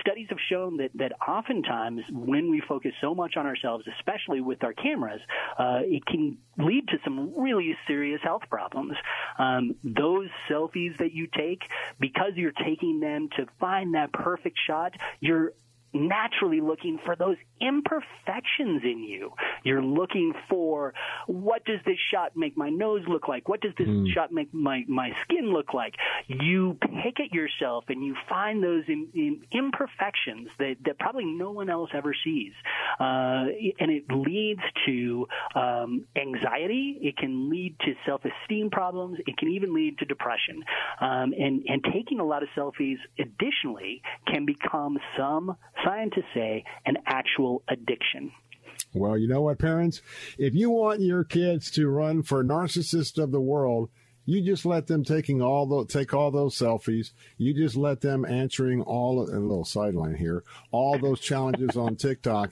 studies 0.00 0.26
have 0.30 0.38
shown 0.48 0.78
that, 0.78 0.90
that 0.94 1.12
oftentimes 1.26 2.02
when 2.10 2.50
we 2.50 2.60
focus 2.66 2.92
so 3.00 3.14
much 3.14 3.36
on 3.36 3.46
ourselves, 3.46 3.84
especially 3.98 4.40
with 4.40 4.62
our 4.64 4.72
cameras, 4.72 5.20
uh, 5.58 5.80
it 5.82 6.04
can 6.06 6.38
lead 6.58 6.88
to 6.88 6.98
some 7.04 7.38
really 7.38 7.76
serious 7.86 8.20
health 8.22 8.42
problems. 8.50 8.94
Um, 9.38 9.76
those 9.84 10.28
selfies 10.50 10.98
that 10.98 11.12
you 11.12 11.26
take, 11.26 11.62
because 11.98 12.32
you're 12.36 12.52
taking 12.52 13.00
them 13.00 13.28
to 13.36 13.46
find 13.60 13.94
that 13.94 14.12
perfect 14.12 14.58
shot, 14.66 14.94
you're 15.20 15.52
naturally 15.92 16.60
looking 16.60 16.98
for 17.04 17.16
those 17.16 17.36
imperfections 17.60 18.82
in 18.84 19.04
you. 19.06 19.32
You're 19.64 19.82
looking 19.82 20.32
for 20.48 20.94
what 21.26 21.64
does 21.64 21.80
this 21.84 21.98
shot 22.12 22.36
make 22.36 22.56
my 22.56 22.70
nose 22.70 23.02
look 23.08 23.28
like? 23.28 23.48
What 23.48 23.60
does 23.60 23.72
this 23.78 23.88
mm. 23.88 24.12
shot 24.12 24.32
make 24.32 24.52
my, 24.52 24.84
my 24.88 25.10
skin 25.22 25.52
look 25.52 25.74
like? 25.74 25.94
You 26.26 26.76
pick 26.80 27.20
at 27.20 27.32
yourself 27.32 27.84
and 27.88 28.04
you 28.04 28.14
find 28.28 28.62
those 28.62 28.84
in, 28.88 29.08
in 29.14 29.40
imperfections 29.52 30.48
that, 30.58 30.76
that 30.84 30.98
probably 30.98 31.24
no 31.24 31.50
one 31.50 31.70
else 31.70 31.90
ever 31.94 32.14
sees. 32.24 32.52
Uh, 33.00 33.46
and 33.80 33.90
it 33.90 34.04
leads 34.10 34.62
to 34.86 35.26
um, 35.54 36.04
anxiety. 36.16 36.98
It 37.00 37.16
can 37.16 37.50
lead 37.50 37.76
to 37.80 37.94
self-esteem 38.06 38.70
problems. 38.70 39.18
It 39.26 39.36
can 39.36 39.48
even 39.48 39.74
lead 39.74 39.98
to 39.98 40.04
depression. 40.04 40.62
Um, 41.00 41.32
and, 41.38 41.64
and 41.66 41.84
taking 41.92 42.20
a 42.20 42.24
lot 42.24 42.42
of 42.42 42.48
selfies 42.56 42.98
additionally 43.18 44.02
can 44.26 44.46
become 44.46 44.98
some 45.16 45.56
scientists 45.84 46.28
say 46.34 46.64
an 46.86 46.96
actual 47.06 47.47
addiction. 47.68 48.32
Well, 48.94 49.18
you 49.18 49.28
know 49.28 49.42
what, 49.42 49.58
parents? 49.58 50.00
If 50.38 50.54
you 50.54 50.70
want 50.70 51.00
your 51.00 51.24
kids 51.24 51.70
to 51.72 51.88
run 51.88 52.22
for 52.22 52.42
narcissist 52.42 53.22
of 53.22 53.32
the 53.32 53.40
world, 53.40 53.90
you 54.28 54.42
just 54.42 54.66
let 54.66 54.88
them 54.88 55.04
taking 55.04 55.40
all 55.40 55.64
the 55.64 55.86
take 55.86 56.12
all 56.12 56.30
those 56.30 56.54
selfies. 56.54 57.12
You 57.38 57.54
just 57.54 57.76
let 57.76 58.02
them 58.02 58.26
answering 58.26 58.82
all 58.82 59.22
a 59.22 59.24
little 59.24 59.64
sideline 59.64 60.16
here, 60.16 60.44
all 60.70 60.98
those 60.98 61.18
challenges 61.18 61.78
on 61.78 61.96
TikTok. 61.96 62.50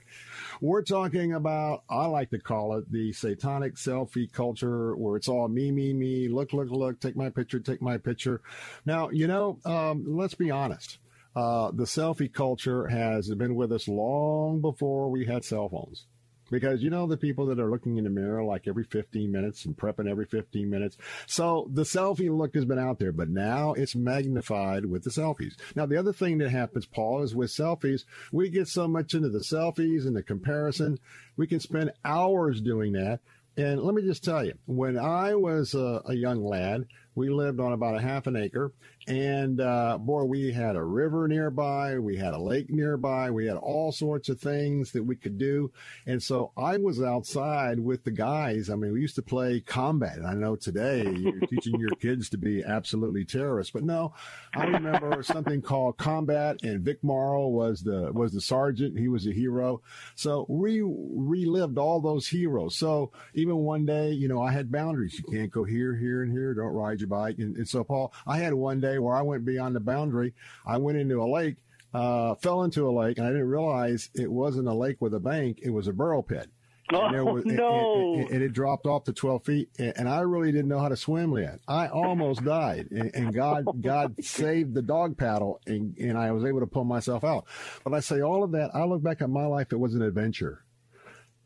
We're 0.63 0.81
talking 0.81 1.35
about 1.35 1.85
I 1.91 2.07
like 2.07 2.31
to 2.31 2.39
call 2.39 2.79
it 2.79 2.91
the 2.91 3.13
satanic 3.13 3.75
selfie 3.75 4.33
culture, 4.33 4.97
where 4.97 5.17
it's 5.17 5.29
all 5.29 5.49
me, 5.49 5.71
me, 5.71 5.93
me. 5.93 6.29
Look, 6.29 6.55
look, 6.55 6.71
look. 6.71 6.99
Take 6.99 7.15
my 7.15 7.29
picture. 7.29 7.61
Take 7.61 7.83
my 7.83 7.99
picture. 7.99 8.41
Now, 8.87 9.11
you 9.11 9.27
know, 9.27 9.59
um, 9.67 10.05
let's 10.07 10.35
be 10.35 10.51
honest. 10.51 10.97
Uh, 11.37 11.71
the 11.73 11.85
selfie 11.85 12.33
culture 12.33 12.89
has 12.89 13.33
been 13.35 13.55
with 13.57 13.73
us 13.73 13.89
long 13.89 14.61
before 14.63 15.11
we 15.11 15.27
had 15.27 15.45
cell 15.45 15.69
phones. 15.69 16.07
Because 16.51 16.83
you 16.83 16.91
know 16.91 17.09
the 17.09 17.17
people 17.19 17.47
that 17.47 17.61
are 17.61 17.71
looking 17.71 17.99
in 17.99 18.05
the 18.05 18.11
mirror 18.11 18.45
like 18.45 18.69
every 18.69 18.85
15 18.85 19.33
minutes 19.33 19.67
and 19.67 19.77
prepping 19.77 20.09
every 20.09 20.27
15 20.27 20.71
minutes. 20.71 20.97
So 21.27 21.69
the 21.73 21.83
selfie 21.83 22.31
look 22.37 22.55
has 22.55 22.65
been 22.65 22.79
out 22.79 23.01
there, 23.01 23.13
but 23.13 23.29
now 23.29 23.75
it's 23.75 23.97
magnified 23.97 24.87
with 24.87 25.05
the 25.05 25.11
selfies. 25.11 25.55
Now 25.77 25.87
the 25.87 25.99
other 25.99 26.13
thing 26.15 26.39
that 26.39 26.51
happens, 26.51 26.87
Paul, 26.87 27.23
is 27.23 27.35
with 27.35 27.51
selfies, 27.51 28.05
we 28.33 28.49
get 28.51 28.69
so 28.69 28.89
much 28.89 29.15
into 29.15 29.29
the 29.29 29.41
selfies 29.41 30.07
and 30.07 30.17
the 30.17 30.23
comparison. 30.23 31.01
We 31.37 31.49
can 31.49 31.61
spend 31.61 31.93
hours 32.05 32.61
doing 32.63 32.93
that 32.95 33.21
And 33.57 33.83
let 33.83 33.95
me 33.95 34.03
just 34.03 34.23
tell 34.25 34.45
you, 34.45 34.55
when 34.67 34.99
I 34.99 35.35
was 35.35 35.75
a, 35.75 36.03
a 36.07 36.15
young 36.15 36.45
lad, 36.45 36.87
we 37.17 37.31
lived 37.31 37.59
on 37.59 37.73
about 37.73 37.97
a 37.97 38.01
half 38.01 38.27
an 38.27 38.37
acre, 38.37 38.73
and 39.09 39.61
uh, 39.61 39.99
boy, 39.99 40.25
we 40.25 40.53
had 40.53 40.77
a 40.77 40.83
river 40.83 41.29
nearby, 41.29 41.99
we 41.99 42.17
had 42.17 42.35
a 42.35 42.39
lake 42.39 42.71
nearby, 42.71 43.31
we 43.31 43.47
had 43.47 43.57
all 43.57 43.93
sorts 43.93 44.29
of 44.29 44.41
things 44.41 44.93
that 44.93 45.05
we 45.05 45.17
could 45.17 45.39
do. 45.39 45.73
And 46.07 46.23
so 46.23 46.53
I 46.57 46.77
was 46.77 47.01
outside 47.01 47.81
with 47.81 48.05
the 48.05 48.11
guys. 48.11 48.69
I 48.69 48.75
mean, 48.75 48.93
we 48.93 49.01
used 49.01 49.15
to 49.17 49.23
play 49.23 49.61
combat. 49.61 50.19
And 50.19 50.27
I 50.27 50.35
know 50.35 50.57
today 50.57 51.05
you're 51.05 51.41
teaching 51.51 51.81
your 51.81 51.97
kids 52.01 52.29
to 52.31 52.39
be 52.39 52.65
absolutely 52.65 53.25
terrorists, 53.25 53.73
but 53.73 53.85
no, 53.85 54.13
I 54.55 54.65
remember 54.65 55.23
something 55.23 55.63
called 55.63 55.99
combat, 55.99 56.63
and 56.63 56.83
Vic 56.83 57.03
Morrow 57.03 57.49
was 57.49 57.83
the 57.83 58.11
was 58.13 58.33
the 58.33 58.41
sergeant. 58.41 58.99
He 58.99 59.09
was 59.09 59.27
a 59.27 59.33
hero. 59.33 59.83
So 60.15 60.47
we 60.49 60.83
relived 60.83 61.79
all 61.79 62.01
those 62.01 62.27
heroes. 62.27 62.77
So 62.77 63.13
even 63.35 63.57
one 63.57 63.87
day, 63.87 64.11
you 64.11 64.29
know, 64.29 64.43
I 64.43 64.53
had 64.53 64.73
boundaries. 64.73 65.19
You 65.19 65.25
can't 65.33 65.51
go 65.51 65.65
here, 65.65 65.95
here, 65.95 66.23
and 66.23 66.33
here. 66.33 66.55
Don't 66.55 66.73
ride 66.73 67.01
your 67.01 67.06
bike. 67.07 67.37
And, 67.39 67.57
and 67.57 67.69
so, 67.69 67.85
Paul, 67.85 68.13
I 68.27 68.39
had 68.39 68.55
one 68.55 68.81
day 68.81 68.99
where 68.99 69.15
I 69.15 69.23
went 69.23 69.45
beyond 69.45 69.75
the 69.75 69.81
boundary. 69.81 70.35
I 70.67 70.79
went 70.79 70.99
into 70.99 71.23
a 71.23 71.29
lake, 71.31 71.57
uh, 71.95 72.35
fell 72.37 72.63
into 72.65 72.89
a 72.89 72.93
lake, 72.93 73.19
and 73.19 73.27
I 73.27 73.31
didn't 73.31 73.49
realize 73.49 74.11
it 74.15 74.31
wasn't 74.31 74.69
a 74.69 74.75
lake 74.75 74.97
with 75.01 75.15
a 75.15 75.21
bank. 75.21 75.61
It 75.63 75.71
was 75.71 75.89
a 75.89 75.93
borrow 75.93 76.23
pit. 76.23 76.51
Oh, 76.93 77.07
and 77.07 77.25
was, 77.25 77.45
no. 77.45 78.15
And, 78.15 78.23
and, 78.23 78.31
and, 78.31 78.43
it 78.43 78.53
dropped 78.53 78.87
off 78.87 79.05
to 79.05 79.13
12 79.13 79.45
feet. 79.45 79.71
And 79.79 80.09
I 80.09 80.21
really 80.21 80.53
didn't 80.53 80.69
know 80.69 80.79
how 80.79 80.89
to 80.89 80.97
swim 80.97 81.37
yet. 81.37 81.59
I 81.67 81.89
almost 81.89 82.45
died. 82.45 82.89
And, 82.91 83.35
God, 83.35 83.65
God 83.81 84.25
saved 84.25 84.75
the 84.75 84.83
dog 84.83 85.17
paddle 85.17 85.61
and, 85.67 85.97
and 85.99 86.17
I 86.17 86.31
was 86.33 86.45
able 86.45 86.61
to 86.61 86.67
pull 86.67 86.85
myself 86.85 87.25
out. 87.25 87.47
But 87.83 87.95
I 87.95 88.01
say 88.01 88.21
all 88.21 88.45
of 88.45 88.53
that, 88.53 88.71
I 88.75 88.85
look 88.85 89.03
back 89.03 89.21
at 89.21 89.31
my 89.31 89.47
life, 89.47 89.73
it 89.73 89.81
was 89.81 89.95
an 89.95 90.03
adventure. 90.03 90.63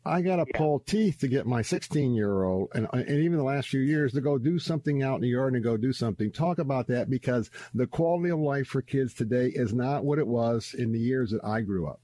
I 0.05 0.23
got 0.23 0.37
to 0.37 0.47
yeah. 0.49 0.59
pull 0.59 0.81
teeth 0.81 1.19
to 1.19 1.29
get 1.29 1.47
my 1.47 1.63
16 1.63 2.15
year 2.15 2.45
old 2.45 2.71
and, 2.75 2.87
uh, 2.87 2.99
and 2.99 3.11
even 3.11 3.37
the 3.37 3.45
last 3.45 3.69
few 3.69 3.81
years 3.81 4.13
to 4.13 4.21
go 4.21 4.39
do 4.39 4.59
something 4.59 5.03
out 5.03 5.17
in 5.17 5.21
the 5.23 5.29
yard 5.29 5.55
and 5.55 5.63
go 5.63 5.77
do 5.77 5.93
something. 5.93 6.33
Talk 6.33 6.59
about 6.59 6.87
that 6.89 7.11
because 7.11 7.51
the 7.75 7.87
quality 7.87 8.31
of 8.31 8.39
life 8.39 8.69
for 8.69 8.83
kids 8.83 9.13
today 9.13 9.53
is 9.55 9.75
not 9.75 10.05
what 10.05 10.19
it 10.19 10.27
was 10.27 10.75
in 10.77 10.93
the 10.93 10.99
years 10.99 11.31
that 11.31 11.45
I 11.45 11.61
grew 11.61 11.87
up. 11.87 12.01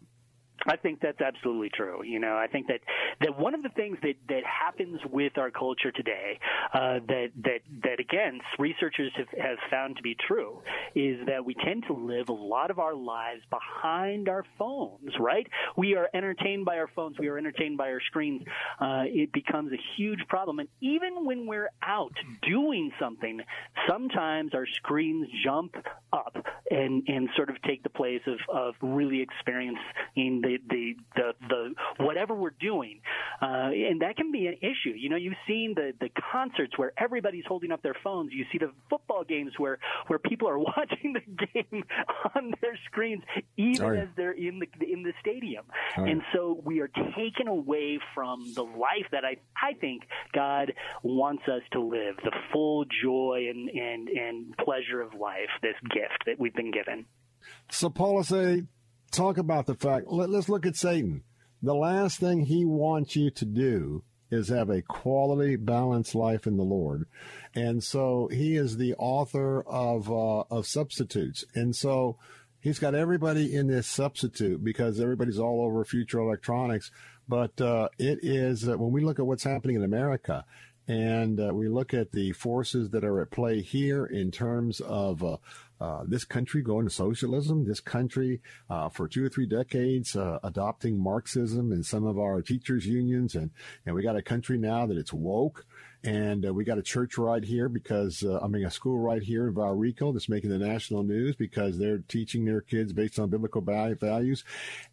I 0.67 0.77
think 0.77 1.01
that's 1.01 1.21
absolutely 1.21 1.71
true. 1.71 2.03
You 2.05 2.19
know, 2.19 2.37
I 2.37 2.47
think 2.49 2.67
that, 2.69 2.81
that 3.21 3.39
one 3.39 3.55
of 3.55 3.63
the 3.63 3.69
things 3.71 3.99
that, 4.03 4.15
that 4.29 4.43
happens 4.45 5.01
with 5.11 5.39
our 5.39 5.51
culture 5.51 5.93
today, 5.93 6.39
uh, 6.73 7.01
that, 7.07 7.29
that, 7.45 7.61
that 7.85 8.01
again, 8.01 8.41
researchers 8.59 9.13
have, 9.17 9.29
have 9.39 9.59
found 9.71 9.97
to 9.97 10.03
be 10.03 10.17
true, 10.27 10.61
is 10.95 11.25
that 11.27 11.45
we 11.45 11.55
tend 11.55 11.85
to 11.87 11.93
live 11.93 12.29
a 12.29 12.33
lot 12.33 12.71
of 12.71 12.79
our 12.79 12.95
lives 12.95 13.43
behind 13.51 14.29
our 14.29 14.45
phones, 14.59 15.11
right? 15.21 15.47
We 15.77 15.95
are 15.95 16.09
entertained 16.13 16.65
by 16.65 16.79
our 16.79 16.89
phones. 16.89 17.19
We 17.19 17.29
are 17.29 17.39
entertained 17.39 17.79
by 17.79 17.91
our 17.91 18.01
screens. 18.01 18.43
Uh, 18.81 19.05
it 19.07 19.33
becomes 19.33 19.73
a 19.73 19.81
huge 19.97 20.21
problem. 20.29 20.59
And 20.59 20.69
even 20.81 21.25
when 21.25 21.47
we're 21.47 21.71
out 21.83 22.15
doing 22.43 22.91
something, 22.99 23.41
sometimes 23.89 24.55
our 24.55 24.67
screens 24.67 25.29
jump 25.45 25.77
up 26.13 26.37
and, 26.71 27.05
and 27.07 27.29
sort 27.37 27.51
of 27.51 27.61
take 27.63 27.83
the 27.83 27.91
place 27.91 28.23
of, 28.27 28.39
of 28.53 28.75
really 28.83 29.21
experiencing 29.21 29.77
the 30.17 30.56
the 30.69 30.95
the 31.15 31.33
the, 31.49 32.05
whatever 32.05 32.35
we're 32.35 32.55
doing, 32.61 33.01
uh, 33.41 33.71
and 33.73 34.03
that 34.03 34.17
can 34.17 34.33
be 34.33 34.47
an 34.47 34.57
issue. 34.61 34.95
You 34.97 35.09
know, 35.09 35.17
you've 35.17 35.35
seen 35.47 35.75
the 35.75 35.93
the 36.01 36.09
concerts 36.33 36.77
where 36.77 36.93
everybody's 36.99 37.45
holding 37.47 37.73
up 37.73 37.83
their 37.83 37.97
phones. 38.03 38.33
You 38.33 38.45
see 38.53 38.59
the 38.59 38.73
football 38.91 39.25
games 39.25 39.53
where 39.59 39.79
where 40.07 40.19
people 40.19 40.49
are 40.49 40.59
watching 40.77 41.15
the 41.15 41.47
game 41.47 41.85
on 42.35 42.55
their 42.61 42.79
screens, 42.87 43.23
even 43.57 43.85
oh, 43.85 43.93
yeah. 43.93 44.03
as 44.03 44.09
they're 44.17 44.33
in 44.33 44.61
the 44.61 44.93
in 44.93 45.03
the 45.03 45.13
stadium. 45.21 45.65
Oh, 45.97 46.05
and 46.05 46.23
so 46.35 46.61
we 46.65 46.81
are 46.81 46.89
taken 46.89 47.49
away 47.49 47.99
from 48.15 48.53
the 48.55 48.63
life 48.63 49.07
that 49.13 49.25
I 49.25 49.37
I 49.61 49.75
think 49.75 50.03
God 50.33 50.73
wants 51.03 51.43
us 51.49 51.63
to 51.73 51.81
live, 51.81 52.17
the 52.23 52.33
full 52.53 52.85
joy 53.03 53.47
and 53.51 53.69
and 53.69 54.09
and 54.09 54.57
pleasure 54.59 55.01
of 55.01 55.15
life, 55.15 55.51
this 55.63 55.77
gift 55.93 56.25
that 56.27 56.39
we've 56.39 56.55
been 56.55 56.71
given. 56.71 57.07
So, 57.71 57.91
Paul, 57.91 58.23
say 58.23 58.65
talk 59.17 59.39
about 59.39 59.67
the 59.67 59.75
fact. 59.75 60.07
Let, 60.09 60.31
us 60.31 60.49
look 60.49 60.67
at 60.67 60.77
Satan. 60.77 61.23
The 61.63 61.75
last 61.75 62.21
thing 62.21 62.45
he 62.45 62.65
wants 62.65 63.17
you 63.17 63.31
to 63.31 63.45
do 63.45 64.05
is 64.31 64.49
have 64.49 64.69
a 64.71 64.83
quality, 64.83 65.57
balanced 65.57 66.15
life 66.15 66.47
in 66.47 66.57
the 66.57 66.65
Lord, 66.65 67.07
and 67.55 67.83
so 67.83 68.29
he 68.31 68.57
is 68.57 68.77
the 68.77 68.95
author 68.95 69.63
of 69.63 70.11
uh, 70.11 70.41
of 70.51 70.67
substitutes, 70.67 71.45
and 71.55 71.75
so 71.75 72.19
he's 72.61 72.79
got 72.79 72.95
everybody 72.95 73.55
in 73.55 73.69
this 73.69 73.87
substitute 73.87 74.63
because 74.63 75.01
everybody's 75.01 75.39
all 75.39 75.65
over 75.65 75.85
future 75.85 76.19
electronics. 76.19 76.91
But 77.29 77.61
uh, 77.61 77.89
it 77.99 78.19
is 78.23 78.69
uh, 78.69 78.77
when 78.77 78.93
we 78.93 79.01
look 79.01 79.19
at 79.19 79.27
what's 79.27 79.45
happening 79.45 79.77
in 79.77 79.85
America, 79.85 80.45
and 80.89 81.41
uh, 81.41 81.55
we 81.55 81.69
look 81.69 81.95
at 81.95 82.13
the 82.13 82.33
forces 82.33 82.91
that 82.91 83.05
are 83.05 83.21
at 83.21 83.31
play 83.31 83.61
here 83.61 84.07
in 84.07 84.31
terms 84.31 84.81
of 84.81 85.25
uh, 85.81 86.05
this 86.07 86.25
country 86.25 86.63
going 86.63 86.87
to 86.87 86.91
socialism, 86.91 87.67
this 87.67 87.81
country 87.81 88.41
uh, 88.71 88.89
for 88.89 89.07
two 89.07 89.25
or 89.25 89.29
three 89.29 89.47
decades 89.47 90.17
uh, 90.17 90.39
adopting 90.43 90.99
Marxism 90.99 91.73
in 91.73 91.83
some 91.83 92.07
of 92.07 92.19
our 92.19 92.41
teachers' 92.41 92.87
unions, 92.87 93.35
and 93.35 93.51
and 93.85 93.95
we 93.95 94.03
got 94.03 94.17
a 94.17 94.23
country 94.23 94.57
now 94.57 94.87
that 94.87 94.97
it's 94.97 95.13
woke, 95.13 95.67
and 96.03 96.47
uh, 96.47 96.55
we 96.55 96.65
got 96.65 96.79
a 96.79 96.83
church 96.83 97.19
right 97.19 97.45
here 97.45 97.69
because 97.69 98.23
uh, 98.23 98.41
I 98.43 98.47
mean 98.47 98.65
a 98.65 98.71
school 98.71 98.99
right 98.99 99.23
here 99.23 99.49
in 99.49 99.55
Valrico 99.55 100.13
that's 100.15 100.29
making 100.29 100.51
the 100.51 100.59
national 100.59 101.03
news 101.03 101.37
because 101.37 101.79
they're 101.79 101.99
teaching 101.99 102.45
their 102.45 102.63
kids 102.63 102.95
based 102.95 103.19
on 103.19 103.29
biblical 103.29 103.61
values, 103.61 104.45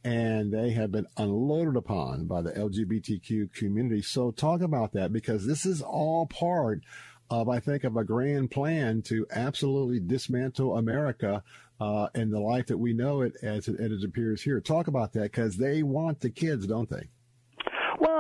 and 0.04 0.54
they 0.54 0.72
have 0.72 0.92
been 0.92 1.08
unloaded 1.16 1.78
upon 1.78 2.26
by 2.26 2.42
the 2.42 2.52
LGBTQ 2.52 3.54
community. 3.54 4.02
So 4.02 4.32
talk 4.32 4.62
about 4.62 4.92
that 4.94 5.14
because 5.14 5.46
this 5.46 5.66
is 5.66 5.82
all 5.82 6.26
part 6.26 6.82
of, 7.30 7.50
I 7.50 7.60
think, 7.60 7.84
of 7.84 7.98
a 7.98 8.04
grand 8.04 8.52
plan 8.52 9.02
to 9.04 9.26
absolutely 9.32 10.00
dismantle 10.00 10.78
America 10.78 11.44
uh, 11.80 12.08
and 12.16 12.32
the 12.32 12.40
life 12.40 12.68
that 12.68 12.78
we 12.78 12.94
know 12.94 13.22
it 13.22 13.36
as 13.42 13.68
it, 13.68 13.80
as 13.80 13.92
it 13.92 14.04
appears 14.04 14.42
here. 14.42 14.60
Talk 14.62 14.88
about 14.88 15.14
that 15.14 15.24
because 15.24 15.58
they 15.58 15.84
want 15.84 16.20
the 16.20 16.30
kids, 16.30 16.68
don't 16.68 16.90
they? 16.90 17.10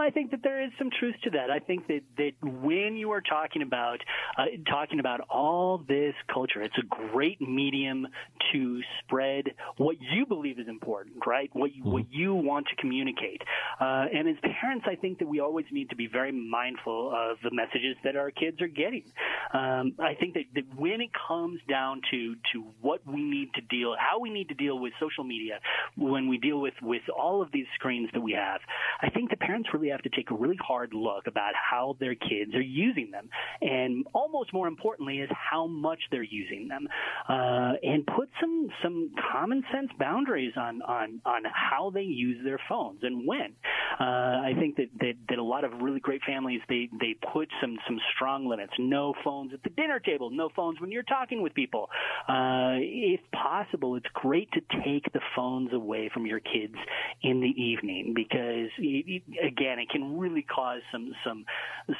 I 0.03 0.10
think 0.10 0.31
that 0.31 0.41
there 0.43 0.62
is 0.62 0.72
some 0.77 0.89
truth 1.00 1.15
to 1.24 1.29
that. 1.31 1.50
I 1.50 1.60
think 1.60 1.88
that, 1.88 2.01
that 2.17 2.31
when 2.41 2.98
you 2.98 3.12
are 3.12 3.22
talking 3.22 3.62
about 3.62 4.00
uh, 4.38 4.45
talking 4.69 5.00
about 5.00 5.22
all 5.29 5.77
this 5.88 6.13
culture, 6.31 6.62
it's 6.62 6.77
a 6.77 6.86
great 7.12 7.39
medium 7.39 8.07
to 8.51 8.81
spread 9.00 9.45
what 9.77 9.95
you 10.00 10.25
believe 10.25 10.60
is 10.60 10.67
important, 10.67 11.25
right? 11.25 11.50
What 11.53 11.74
you, 11.74 11.83
mm-hmm. 11.83 11.91
what 11.91 12.03
you 12.12 12.36
want 12.36 12.67
to 12.67 12.75
communicate. 12.75 13.41
Uh, 13.79 14.05
and 14.13 14.27
as 14.27 14.36
parents, 14.62 14.86
I 14.89 14.95
think 14.95 15.19
that 15.19 15.27
we 15.27 15.39
always 15.39 15.65
need 15.72 15.89
to 15.91 15.95
be 15.95 16.07
very 16.07 16.31
mindful 16.31 17.12
of 17.15 17.38
the 17.41 17.51
messages 17.51 17.95
that 18.03 18.17
our 18.17 18.29
kids 18.31 18.62
are 18.62 18.67
getting. 18.67 19.05
Um, 19.53 19.93
I 20.00 20.15
think 20.19 20.33
that, 20.33 20.45
that 20.55 20.63
when 20.75 21.00
it 21.00 21.12
comes 21.27 21.62
down 21.69 22.01
to 22.12 22.36
to 22.53 22.65
what 22.81 23.00
we 23.07 23.24
need 23.24 23.53
to 23.53 23.62
deal, 23.62 23.95
how 23.98 24.19
we 24.19 24.29
need 24.29 24.50
to 24.50 24.55
deal 24.55 24.77
with 24.79 24.91
social 25.00 25.24
media, 25.24 25.60
when 25.95 26.27
we 26.27 26.38
deal 26.38 26.60
with 26.60 26.74
with 26.81 27.03
all 27.10 27.41
of 27.41 27.51
these 27.53 27.67
screens 27.75 28.10
that 28.13 28.22
we 28.22 28.33
have, 28.33 28.60
I 29.01 29.10
think 29.10 29.29
the 29.29 29.38
parents 29.38 29.69
really 29.74 29.92
have 29.93 30.01
to 30.03 30.09
take 30.09 30.31
a 30.31 30.35
really 30.35 30.57
hard 30.59 30.93
look 30.93 31.27
about 31.27 31.53
how 31.55 31.95
their 32.00 32.15
kids 32.15 32.53
are 32.53 32.62
using 32.62 33.12
them, 33.12 33.29
and 33.62 34.05
almost 34.13 34.53
more 34.53 34.67
importantly 34.67 35.19
is 35.19 35.29
how 35.31 35.67
much 35.67 36.00
they're 36.12 36.23
using 36.23 36.67
them, 36.67 36.88
uh, 37.29 37.73
and 37.81 38.05
put 38.05 38.29
some 38.41 38.67
some 38.81 39.12
common 39.31 39.63
sense 39.73 39.89
boundaries 39.97 40.53
on 40.57 40.81
on 40.81 41.21
on 41.25 41.43
how 41.53 41.89
they 41.89 42.01
use 42.01 42.43
their 42.43 42.59
phones 42.67 43.00
and 43.03 43.25
when. 43.27 43.53
Uh, 44.00 44.03
I 44.03 44.53
think 44.59 44.77
that, 44.77 44.89
that 45.00 45.13
that 45.29 45.38
a 45.38 45.43
lot 45.43 45.63
of 45.63 45.71
really 45.81 46.00
great 46.00 46.21
families 46.23 46.62
they 46.67 46.89
they 47.00 47.15
put 47.33 47.47
some 47.62 47.77
some 47.88 48.00
strong 48.15 48.47
limits. 48.47 48.73
No 48.79 49.13
phones 49.23 49.53
at 49.53 49.63
the 49.63 49.69
dinner 49.69 50.00
table. 50.00 50.29
No 50.29 50.50
phones 50.55 50.81
when 50.81 50.91
you're 50.91 51.03
talking 51.03 51.41
with 51.41 51.53
people. 51.53 51.89
Uh, 52.27 52.75
if 52.79 53.19
possible, 53.31 53.95
it's 53.95 54.07
great 54.13 54.51
to 54.53 54.62
take 54.83 55.12
the 55.13 55.21
phones 55.35 55.71
away 55.73 56.09
from 56.13 56.25
your 56.25 56.39
kids 56.39 56.75
in 57.21 57.39
the 57.39 57.62
evening 57.62 58.13
because 58.15 58.69
again, 58.79 59.79
it 59.83 59.89
can 59.89 60.17
really 60.17 60.41
cause 60.43 60.81
some 60.91 61.13
some 61.23 61.45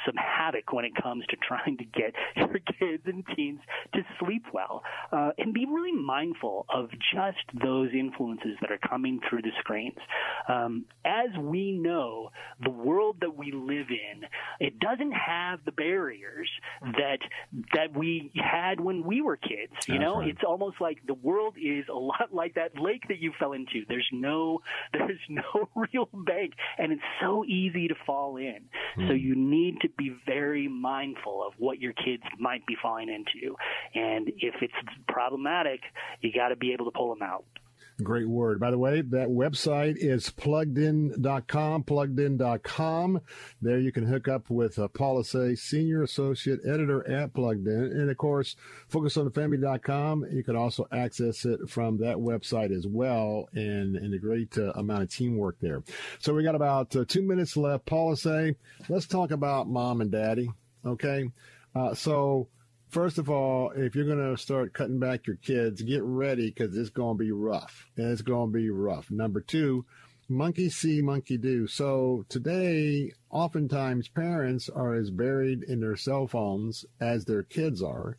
some 0.06 0.14
havoc 0.16 0.72
when 0.72 0.84
it 0.84 0.92
comes 1.00 1.24
to 1.26 1.36
trying 1.36 1.76
to 1.78 1.84
get 1.84 2.14
your 2.36 2.58
kids 2.78 3.02
and 3.06 3.24
teens 3.36 3.60
to 3.94 4.00
sleep 4.18 4.44
well, 4.52 4.82
uh, 5.12 5.30
and 5.38 5.52
be 5.52 5.66
really 5.66 5.92
mindful 5.92 6.66
of 6.68 6.90
just 7.12 7.44
those 7.62 7.90
influences 7.92 8.56
that 8.60 8.70
are 8.70 8.78
coming 8.78 9.20
through 9.28 9.42
the 9.42 9.52
screens. 9.60 9.98
Um, 10.48 10.84
as 11.04 11.28
we 11.38 11.72
know, 11.72 12.30
the 12.62 12.70
world 12.70 13.16
that 13.20 13.36
we 13.36 13.52
live 13.52 13.88
in, 13.90 14.24
it 14.60 14.78
doesn't 14.78 15.12
have 15.12 15.60
the 15.64 15.72
barriers 15.72 16.48
that 16.82 17.18
that 17.74 17.96
we 17.96 18.30
had 18.34 18.80
when 18.80 19.04
we 19.04 19.20
were 19.20 19.36
kids. 19.36 19.72
You 19.86 19.94
That's 19.94 20.00
know, 20.00 20.18
right. 20.18 20.28
it's 20.28 20.42
almost 20.46 20.80
like 20.80 20.98
the 21.06 21.14
world 21.14 21.56
is 21.58 21.84
a 21.88 21.98
lot 21.98 22.30
like 22.32 22.54
that 22.54 22.78
lake 22.80 23.02
that 23.08 23.18
you 23.18 23.32
fell 23.38 23.52
into. 23.52 23.84
There's 23.88 24.08
no 24.12 24.62
there's 24.92 25.20
no 25.28 25.68
real 25.74 26.08
bank, 26.12 26.54
and 26.78 26.92
it's 26.92 27.02
so 27.20 27.44
easy 27.44 27.73
to 27.88 27.94
fall 28.06 28.36
in. 28.36 28.60
Mm. 28.96 29.08
So 29.08 29.14
hmm. 29.14 29.18
you 29.18 29.34
need 29.34 29.80
to 29.82 29.88
be 29.96 30.14
very 30.26 30.68
mindful 30.68 31.44
of 31.46 31.54
what 31.58 31.80
your 31.80 31.92
kids 31.92 32.22
might 32.38 32.66
be 32.66 32.76
falling 32.80 33.08
into, 33.08 33.56
and 33.94 34.28
if 34.38 34.54
it's 34.60 34.72
problematic, 35.08 35.80
you 36.20 36.32
got 36.32 36.48
to 36.48 36.56
be 36.56 36.72
able 36.72 36.86
to 36.86 36.90
pull 36.90 37.14
them 37.14 37.22
out. 37.22 37.44
Great 38.02 38.28
word. 38.28 38.58
By 38.58 38.72
the 38.72 38.78
way, 38.78 39.02
that 39.02 39.28
website 39.28 39.94
is 39.98 40.28
pluggedin.com, 40.28 41.84
pluggedin.com. 41.84 43.20
There 43.62 43.78
you 43.78 43.92
can 43.92 44.04
hook 44.04 44.26
up 44.26 44.50
with 44.50 44.80
uh, 44.80 44.88
Paul 44.88 45.22
Asay, 45.22 45.56
Senior 45.56 46.02
Associate 46.02 46.58
Editor 46.66 47.08
at 47.08 47.32
Plugged 47.34 47.68
In. 47.68 47.84
And 47.84 48.10
of 48.10 48.16
course, 48.16 48.56
focusonthefamily.com. 48.90 50.26
You 50.32 50.42
can 50.42 50.56
also 50.56 50.88
access 50.90 51.44
it 51.44 51.68
from 51.68 51.98
that 51.98 52.16
website 52.16 52.76
as 52.76 52.84
well 52.84 53.48
and, 53.52 53.94
and 53.94 54.12
a 54.12 54.18
great 54.18 54.58
uh, 54.58 54.72
amount 54.72 55.04
of 55.04 55.10
teamwork 55.10 55.56
there. 55.60 55.84
So 56.18 56.34
we 56.34 56.42
got 56.42 56.56
about 56.56 56.96
uh, 56.96 57.04
two 57.06 57.22
minutes 57.22 57.56
left. 57.56 57.86
Paul 57.86 58.16
Asay, 58.16 58.56
let's 58.88 59.06
talk 59.06 59.30
about 59.30 59.68
mom 59.68 60.00
and 60.00 60.10
daddy. 60.10 60.50
Okay. 60.84 61.30
Uh, 61.76 61.94
so, 61.94 62.48
first 62.94 63.18
of 63.18 63.28
all, 63.28 63.72
if 63.74 63.96
you're 63.96 64.06
going 64.06 64.36
to 64.36 64.40
start 64.40 64.72
cutting 64.72 65.00
back 65.00 65.26
your 65.26 65.34
kids, 65.34 65.82
get 65.82 66.04
ready 66.04 66.48
because 66.48 66.76
it's 66.76 66.90
going 66.90 67.18
to 67.18 67.24
be 67.24 67.32
rough. 67.32 67.88
It's 67.96 68.22
going 68.22 68.52
to 68.52 68.56
be 68.56 68.70
rough. 68.70 69.10
Number 69.10 69.40
two, 69.40 69.84
monkey 70.28 70.70
see, 70.70 71.02
monkey 71.02 71.36
do. 71.36 71.66
So 71.66 72.24
today, 72.28 73.12
oftentimes 73.30 74.06
parents 74.06 74.68
are 74.68 74.94
as 74.94 75.10
buried 75.10 75.64
in 75.64 75.80
their 75.80 75.96
cell 75.96 76.28
phones 76.28 76.84
as 77.00 77.24
their 77.24 77.42
kids 77.42 77.82
are. 77.82 78.16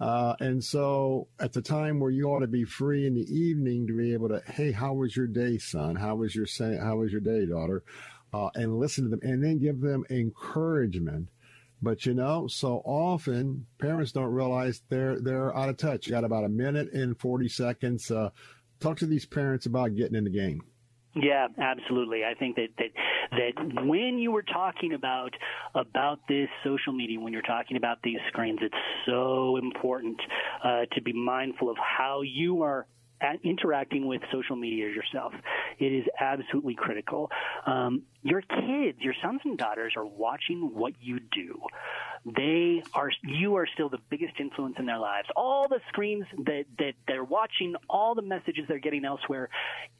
Uh, 0.00 0.34
and 0.40 0.62
so 0.62 1.28
at 1.38 1.52
the 1.52 1.62
time 1.62 2.00
where 2.00 2.10
you 2.10 2.26
ought 2.26 2.40
to 2.40 2.48
be 2.48 2.64
free 2.64 3.06
in 3.06 3.14
the 3.14 3.32
evening 3.32 3.86
to 3.86 3.96
be 3.96 4.12
able 4.12 4.28
to, 4.30 4.42
hey, 4.50 4.72
how 4.72 4.92
was 4.92 5.16
your 5.16 5.28
day, 5.28 5.56
son? 5.56 5.94
How 5.94 6.16
was 6.16 6.34
your 6.34 6.46
how 6.80 6.96
was 6.96 7.12
your 7.12 7.20
day, 7.20 7.46
daughter? 7.46 7.84
Uh, 8.34 8.50
and 8.56 8.80
listen 8.80 9.04
to 9.04 9.10
them 9.10 9.20
and 9.22 9.42
then 9.42 9.60
give 9.60 9.80
them 9.80 10.04
encouragement 10.10 11.28
but 11.82 12.06
you 12.06 12.14
know, 12.14 12.46
so 12.46 12.82
often 12.84 13.66
parents 13.78 14.12
don't 14.12 14.32
realize 14.32 14.82
they're 14.88 15.20
they're 15.20 15.56
out 15.56 15.68
of 15.68 15.76
touch. 15.76 16.06
You 16.06 16.12
got 16.12 16.24
about 16.24 16.44
a 16.44 16.48
minute 16.48 16.92
and 16.92 17.18
forty 17.18 17.48
seconds. 17.48 18.10
Uh, 18.10 18.30
talk 18.80 18.98
to 18.98 19.06
these 19.06 19.26
parents 19.26 19.66
about 19.66 19.94
getting 19.94 20.16
in 20.16 20.24
the 20.24 20.30
game. 20.30 20.62
Yeah, 21.14 21.48
absolutely. 21.58 22.24
I 22.24 22.34
think 22.34 22.56
that, 22.56 22.68
that 22.76 22.90
that 23.30 23.86
when 23.86 24.18
you 24.18 24.32
were 24.32 24.42
talking 24.42 24.92
about 24.92 25.30
about 25.74 26.20
this 26.28 26.48
social 26.62 26.92
media, 26.92 27.18
when 27.18 27.32
you're 27.32 27.42
talking 27.42 27.78
about 27.78 27.98
these 28.02 28.18
screens, 28.28 28.58
it's 28.60 28.74
so 29.06 29.56
important 29.56 30.20
uh, 30.62 30.82
to 30.92 31.02
be 31.02 31.14
mindful 31.14 31.70
of 31.70 31.76
how 31.78 32.20
you 32.20 32.62
are 32.62 32.86
interacting 33.42 34.06
with 34.06 34.22
social 34.32 34.56
media 34.56 34.86
yourself. 34.88 35.32
It 35.78 35.92
is 35.92 36.04
absolutely 36.20 36.74
critical. 36.74 37.30
Um, 37.66 38.02
your 38.22 38.40
kids, 38.40 38.98
your 39.00 39.14
sons 39.22 39.40
and 39.44 39.56
daughters 39.56 39.94
are 39.96 40.04
watching 40.04 40.70
what 40.74 40.94
you 41.00 41.20
do. 41.20 41.60
They 42.24 42.82
are, 42.92 43.10
you 43.22 43.54
are 43.54 43.68
still 43.72 43.88
the 43.88 44.00
biggest 44.10 44.34
influence 44.40 44.76
in 44.80 44.86
their 44.86 44.98
lives. 44.98 45.28
All 45.36 45.68
the 45.68 45.78
screens 45.88 46.24
that, 46.44 46.64
that 46.78 46.94
they're 47.06 47.22
watching, 47.22 47.76
all 47.88 48.16
the 48.16 48.22
messages 48.22 48.64
they're 48.66 48.80
getting 48.80 49.04
elsewhere, 49.04 49.48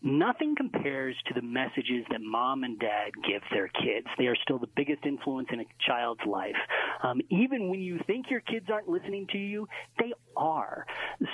nothing 0.03 0.57
compares 0.57 1.15
to 1.29 1.35
the 1.35 1.43
messages 1.43 2.05
that 2.11 2.21
mom 2.21 2.65
and 2.65 2.81
dad 2.81 3.13
give 3.29 3.43
their 3.53 3.69
kids. 3.69 4.09
They 4.19 4.27
are 4.27 4.37
still 4.43 4.59
the 4.59 4.69
biggest 4.75 5.05
influence 5.07 5.49
in 5.53 5.61
a 5.61 5.65
child's 5.87 6.25
life. 6.27 6.57
Um, 7.05 7.21
even 7.31 7.69
when 7.69 7.81
you 7.81 8.01
think 8.09 8.27
your 8.29 8.41
kids 8.41 8.67
aren't 8.73 8.89
listening 8.89 9.29
to 9.31 9.39
you, 9.39 9.69
they 10.01 10.13
are. 10.37 10.87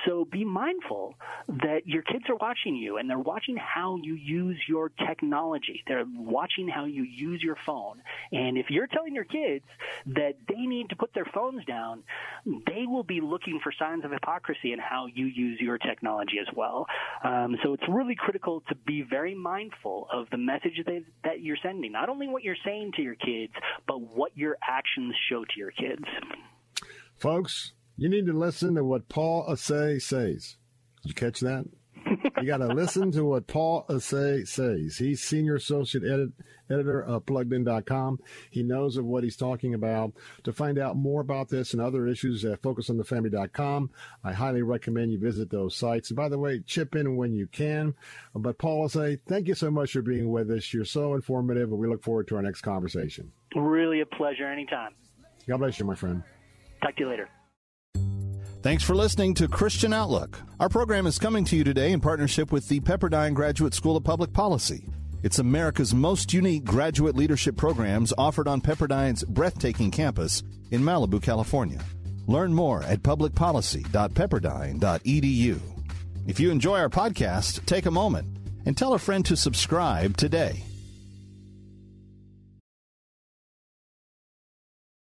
So 0.06 0.25
be 0.25 0.44
mindful 0.44 1.14
that 1.49 1.87
your 1.87 2.02
kids 2.02 2.25
are 2.28 2.37
watching 2.37 2.76
you 2.76 2.99
and 2.99 3.09
they're 3.09 3.18
watching 3.18 3.56
how 3.56 3.99
you 4.02 4.14
use 4.14 4.59
your 4.68 4.90
technology. 5.06 5.82
They're 5.87 6.04
watching 6.16 6.68
how 6.68 6.85
you 6.85 7.02
use 7.02 7.42
your 7.42 7.56
phone. 7.66 8.02
And 8.32 8.56
if 8.56 8.66
you're 8.71 8.87
telling 8.87 9.14
your 9.14 9.25
kids 9.25 9.64
that 10.06 10.35
they 10.49 10.61
need 10.61 10.90
to 10.90 10.97
put 10.97 11.12
their 11.14 11.26
phones 11.35 11.64
down, 11.64 12.02
they 12.44 12.85
will 12.87 13.04
be 13.04 13.21
looking 13.21 13.61
for 13.62 13.73
signs 13.78 14.04
of 14.04 14.12
hypocrisy 14.12 14.73
in 14.73 14.78
how 14.78 15.06
you 15.06 15.26
use 15.26 15.61
your 15.61 15.78
technology 15.78 16.38
as 16.40 16.52
well. 16.54 16.87
Um, 17.25 17.56
so 17.62 17.75
it's 17.75 17.85
really 17.88 18.14
critical 18.14 18.62
to 18.68 18.75
be 18.75 19.02
very 19.02 19.35
mindful 19.35 20.09
of 20.12 20.26
the 20.30 20.38
message 20.38 20.80
that, 20.87 21.04
that 21.25 21.40
you're 21.40 21.59
sending. 21.62 21.92
Not 21.92 22.09
only 22.09 22.28
what 22.28 22.42
you're 22.42 22.56
saying 22.64 22.92
to 22.97 23.02
your 23.02 23.14
kids, 23.14 23.52
but 23.87 24.00
what 24.00 24.37
your 24.37 24.56
actions 24.66 25.14
show 25.28 25.44
to 25.44 25.59
your 25.59 25.71
kids. 25.71 26.04
Folks, 27.16 27.73
you 27.96 28.08
need 28.08 28.26
to 28.26 28.32
listen 28.32 28.75
to 28.75 28.84
what 28.84 29.09
Paul 29.09 29.46
Asay 29.48 30.00
says. 30.00 30.57
Did 31.02 31.09
you 31.09 31.14
catch 31.14 31.40
that? 31.40 31.66
you 32.40 32.46
got 32.46 32.59
to 32.59 32.66
listen 32.74 33.11
to 33.12 33.24
what 33.24 33.46
Paul 33.46 33.85
Asay 33.88 34.46
says. 34.46 34.96
He's 34.96 35.22
senior 35.22 35.57
associate 35.57 36.05
edit, 36.05 36.31
editor 36.70 37.02
of 37.02 37.26
pluggedin.com. 37.26 38.18
He 38.50 38.62
knows 38.62 38.96
of 38.96 39.05
what 39.05 39.24
he's 39.24 39.37
talking 39.37 39.74
about. 39.74 40.12
To 40.44 40.52
find 40.52 40.78
out 40.78 40.96
more 40.96 41.20
about 41.20 41.48
this 41.48 41.72
and 41.72 41.83
other 41.83 42.07
issues 42.07 42.44
at 42.44 42.62
focusonthefamily.com, 42.62 43.90
I 44.24 44.33
highly 44.33 44.62
recommend 44.62 45.12
you 45.12 45.18
visit 45.18 45.50
those 45.50 45.76
sites. 45.76 46.11
And 46.11 46.16
by 46.16 46.28
the 46.28 46.38
way, 46.38 46.61
chip 46.66 46.94
in 46.94 47.16
when 47.16 47.35
you 47.35 47.46
can. 47.46 47.94
But 48.35 48.59
Paul 48.59 48.88
Asay, 48.88 49.20
thank 49.26 49.48
you 49.48 49.55
so 49.55 49.70
much 49.70 49.92
for 49.92 50.02
being 50.02 50.31
with 50.31 50.50
us. 50.50 50.72
You're 50.72 50.85
so 50.85 51.14
informative, 51.14 51.70
and 51.70 51.78
we 51.78 51.88
look 51.88 52.02
forward 52.02 52.28
to 52.28 52.37
our 52.37 52.42
next 52.42 52.62
conversation. 52.62 53.33
Really 53.55 54.00
a 54.00 54.07
pleasure 54.07 54.46
anytime. 54.46 54.94
God 55.46 55.59
bless 55.59 55.78
you, 55.78 55.85
my 55.85 55.94
friend. 55.94 56.22
Talk 56.83 56.96
to 56.96 57.02
you 57.02 57.09
later. 57.11 57.28
Thanks 58.62 58.85
for 58.85 58.94
listening 58.94 59.35
to 59.35 59.48
Christian 59.48 59.92
Outlook. 59.92 60.38
Our 60.61 60.68
program 60.68 61.09
is 61.09 61.18
coming 61.18 61.44
to 61.46 61.57
you 61.57 61.64
today 61.64 61.90
in 61.90 62.01
partnership 62.01 62.53
with 62.53 62.68
the 62.68 62.79
Pepperdine 62.79 63.35
Graduate 63.35 63.75
School 63.75 63.96
of 63.96 64.05
Public 64.05 64.33
Policy. 64.33 64.87
It's 65.25 65.40
America's 65.40 65.92
most 65.92 66.33
unique 66.33 66.62
graduate 66.62 67.16
leadership 67.16 67.57
programs 67.57 68.12
offered 68.16 68.46
on 68.46 68.61
Pepperdine's 68.61 69.25
breathtaking 69.25 69.90
campus 69.90 70.44
in 70.70 70.81
Malibu, 70.81 71.20
California. 71.20 71.81
Learn 72.29 72.55
more 72.55 72.85
at 72.85 73.03
publicpolicy.pepperdine.edu. 73.03 75.61
If 76.29 76.38
you 76.38 76.53
enjoy 76.53 76.79
our 76.79 76.88
podcast, 76.88 77.66
take 77.66 77.87
a 77.87 77.90
moment 77.90 78.29
and 78.64 78.77
tell 78.77 78.94
a 78.94 78.98
friend 79.01 79.27
to 79.27 79.37
subscribe 79.37 80.16
today. 80.16 80.62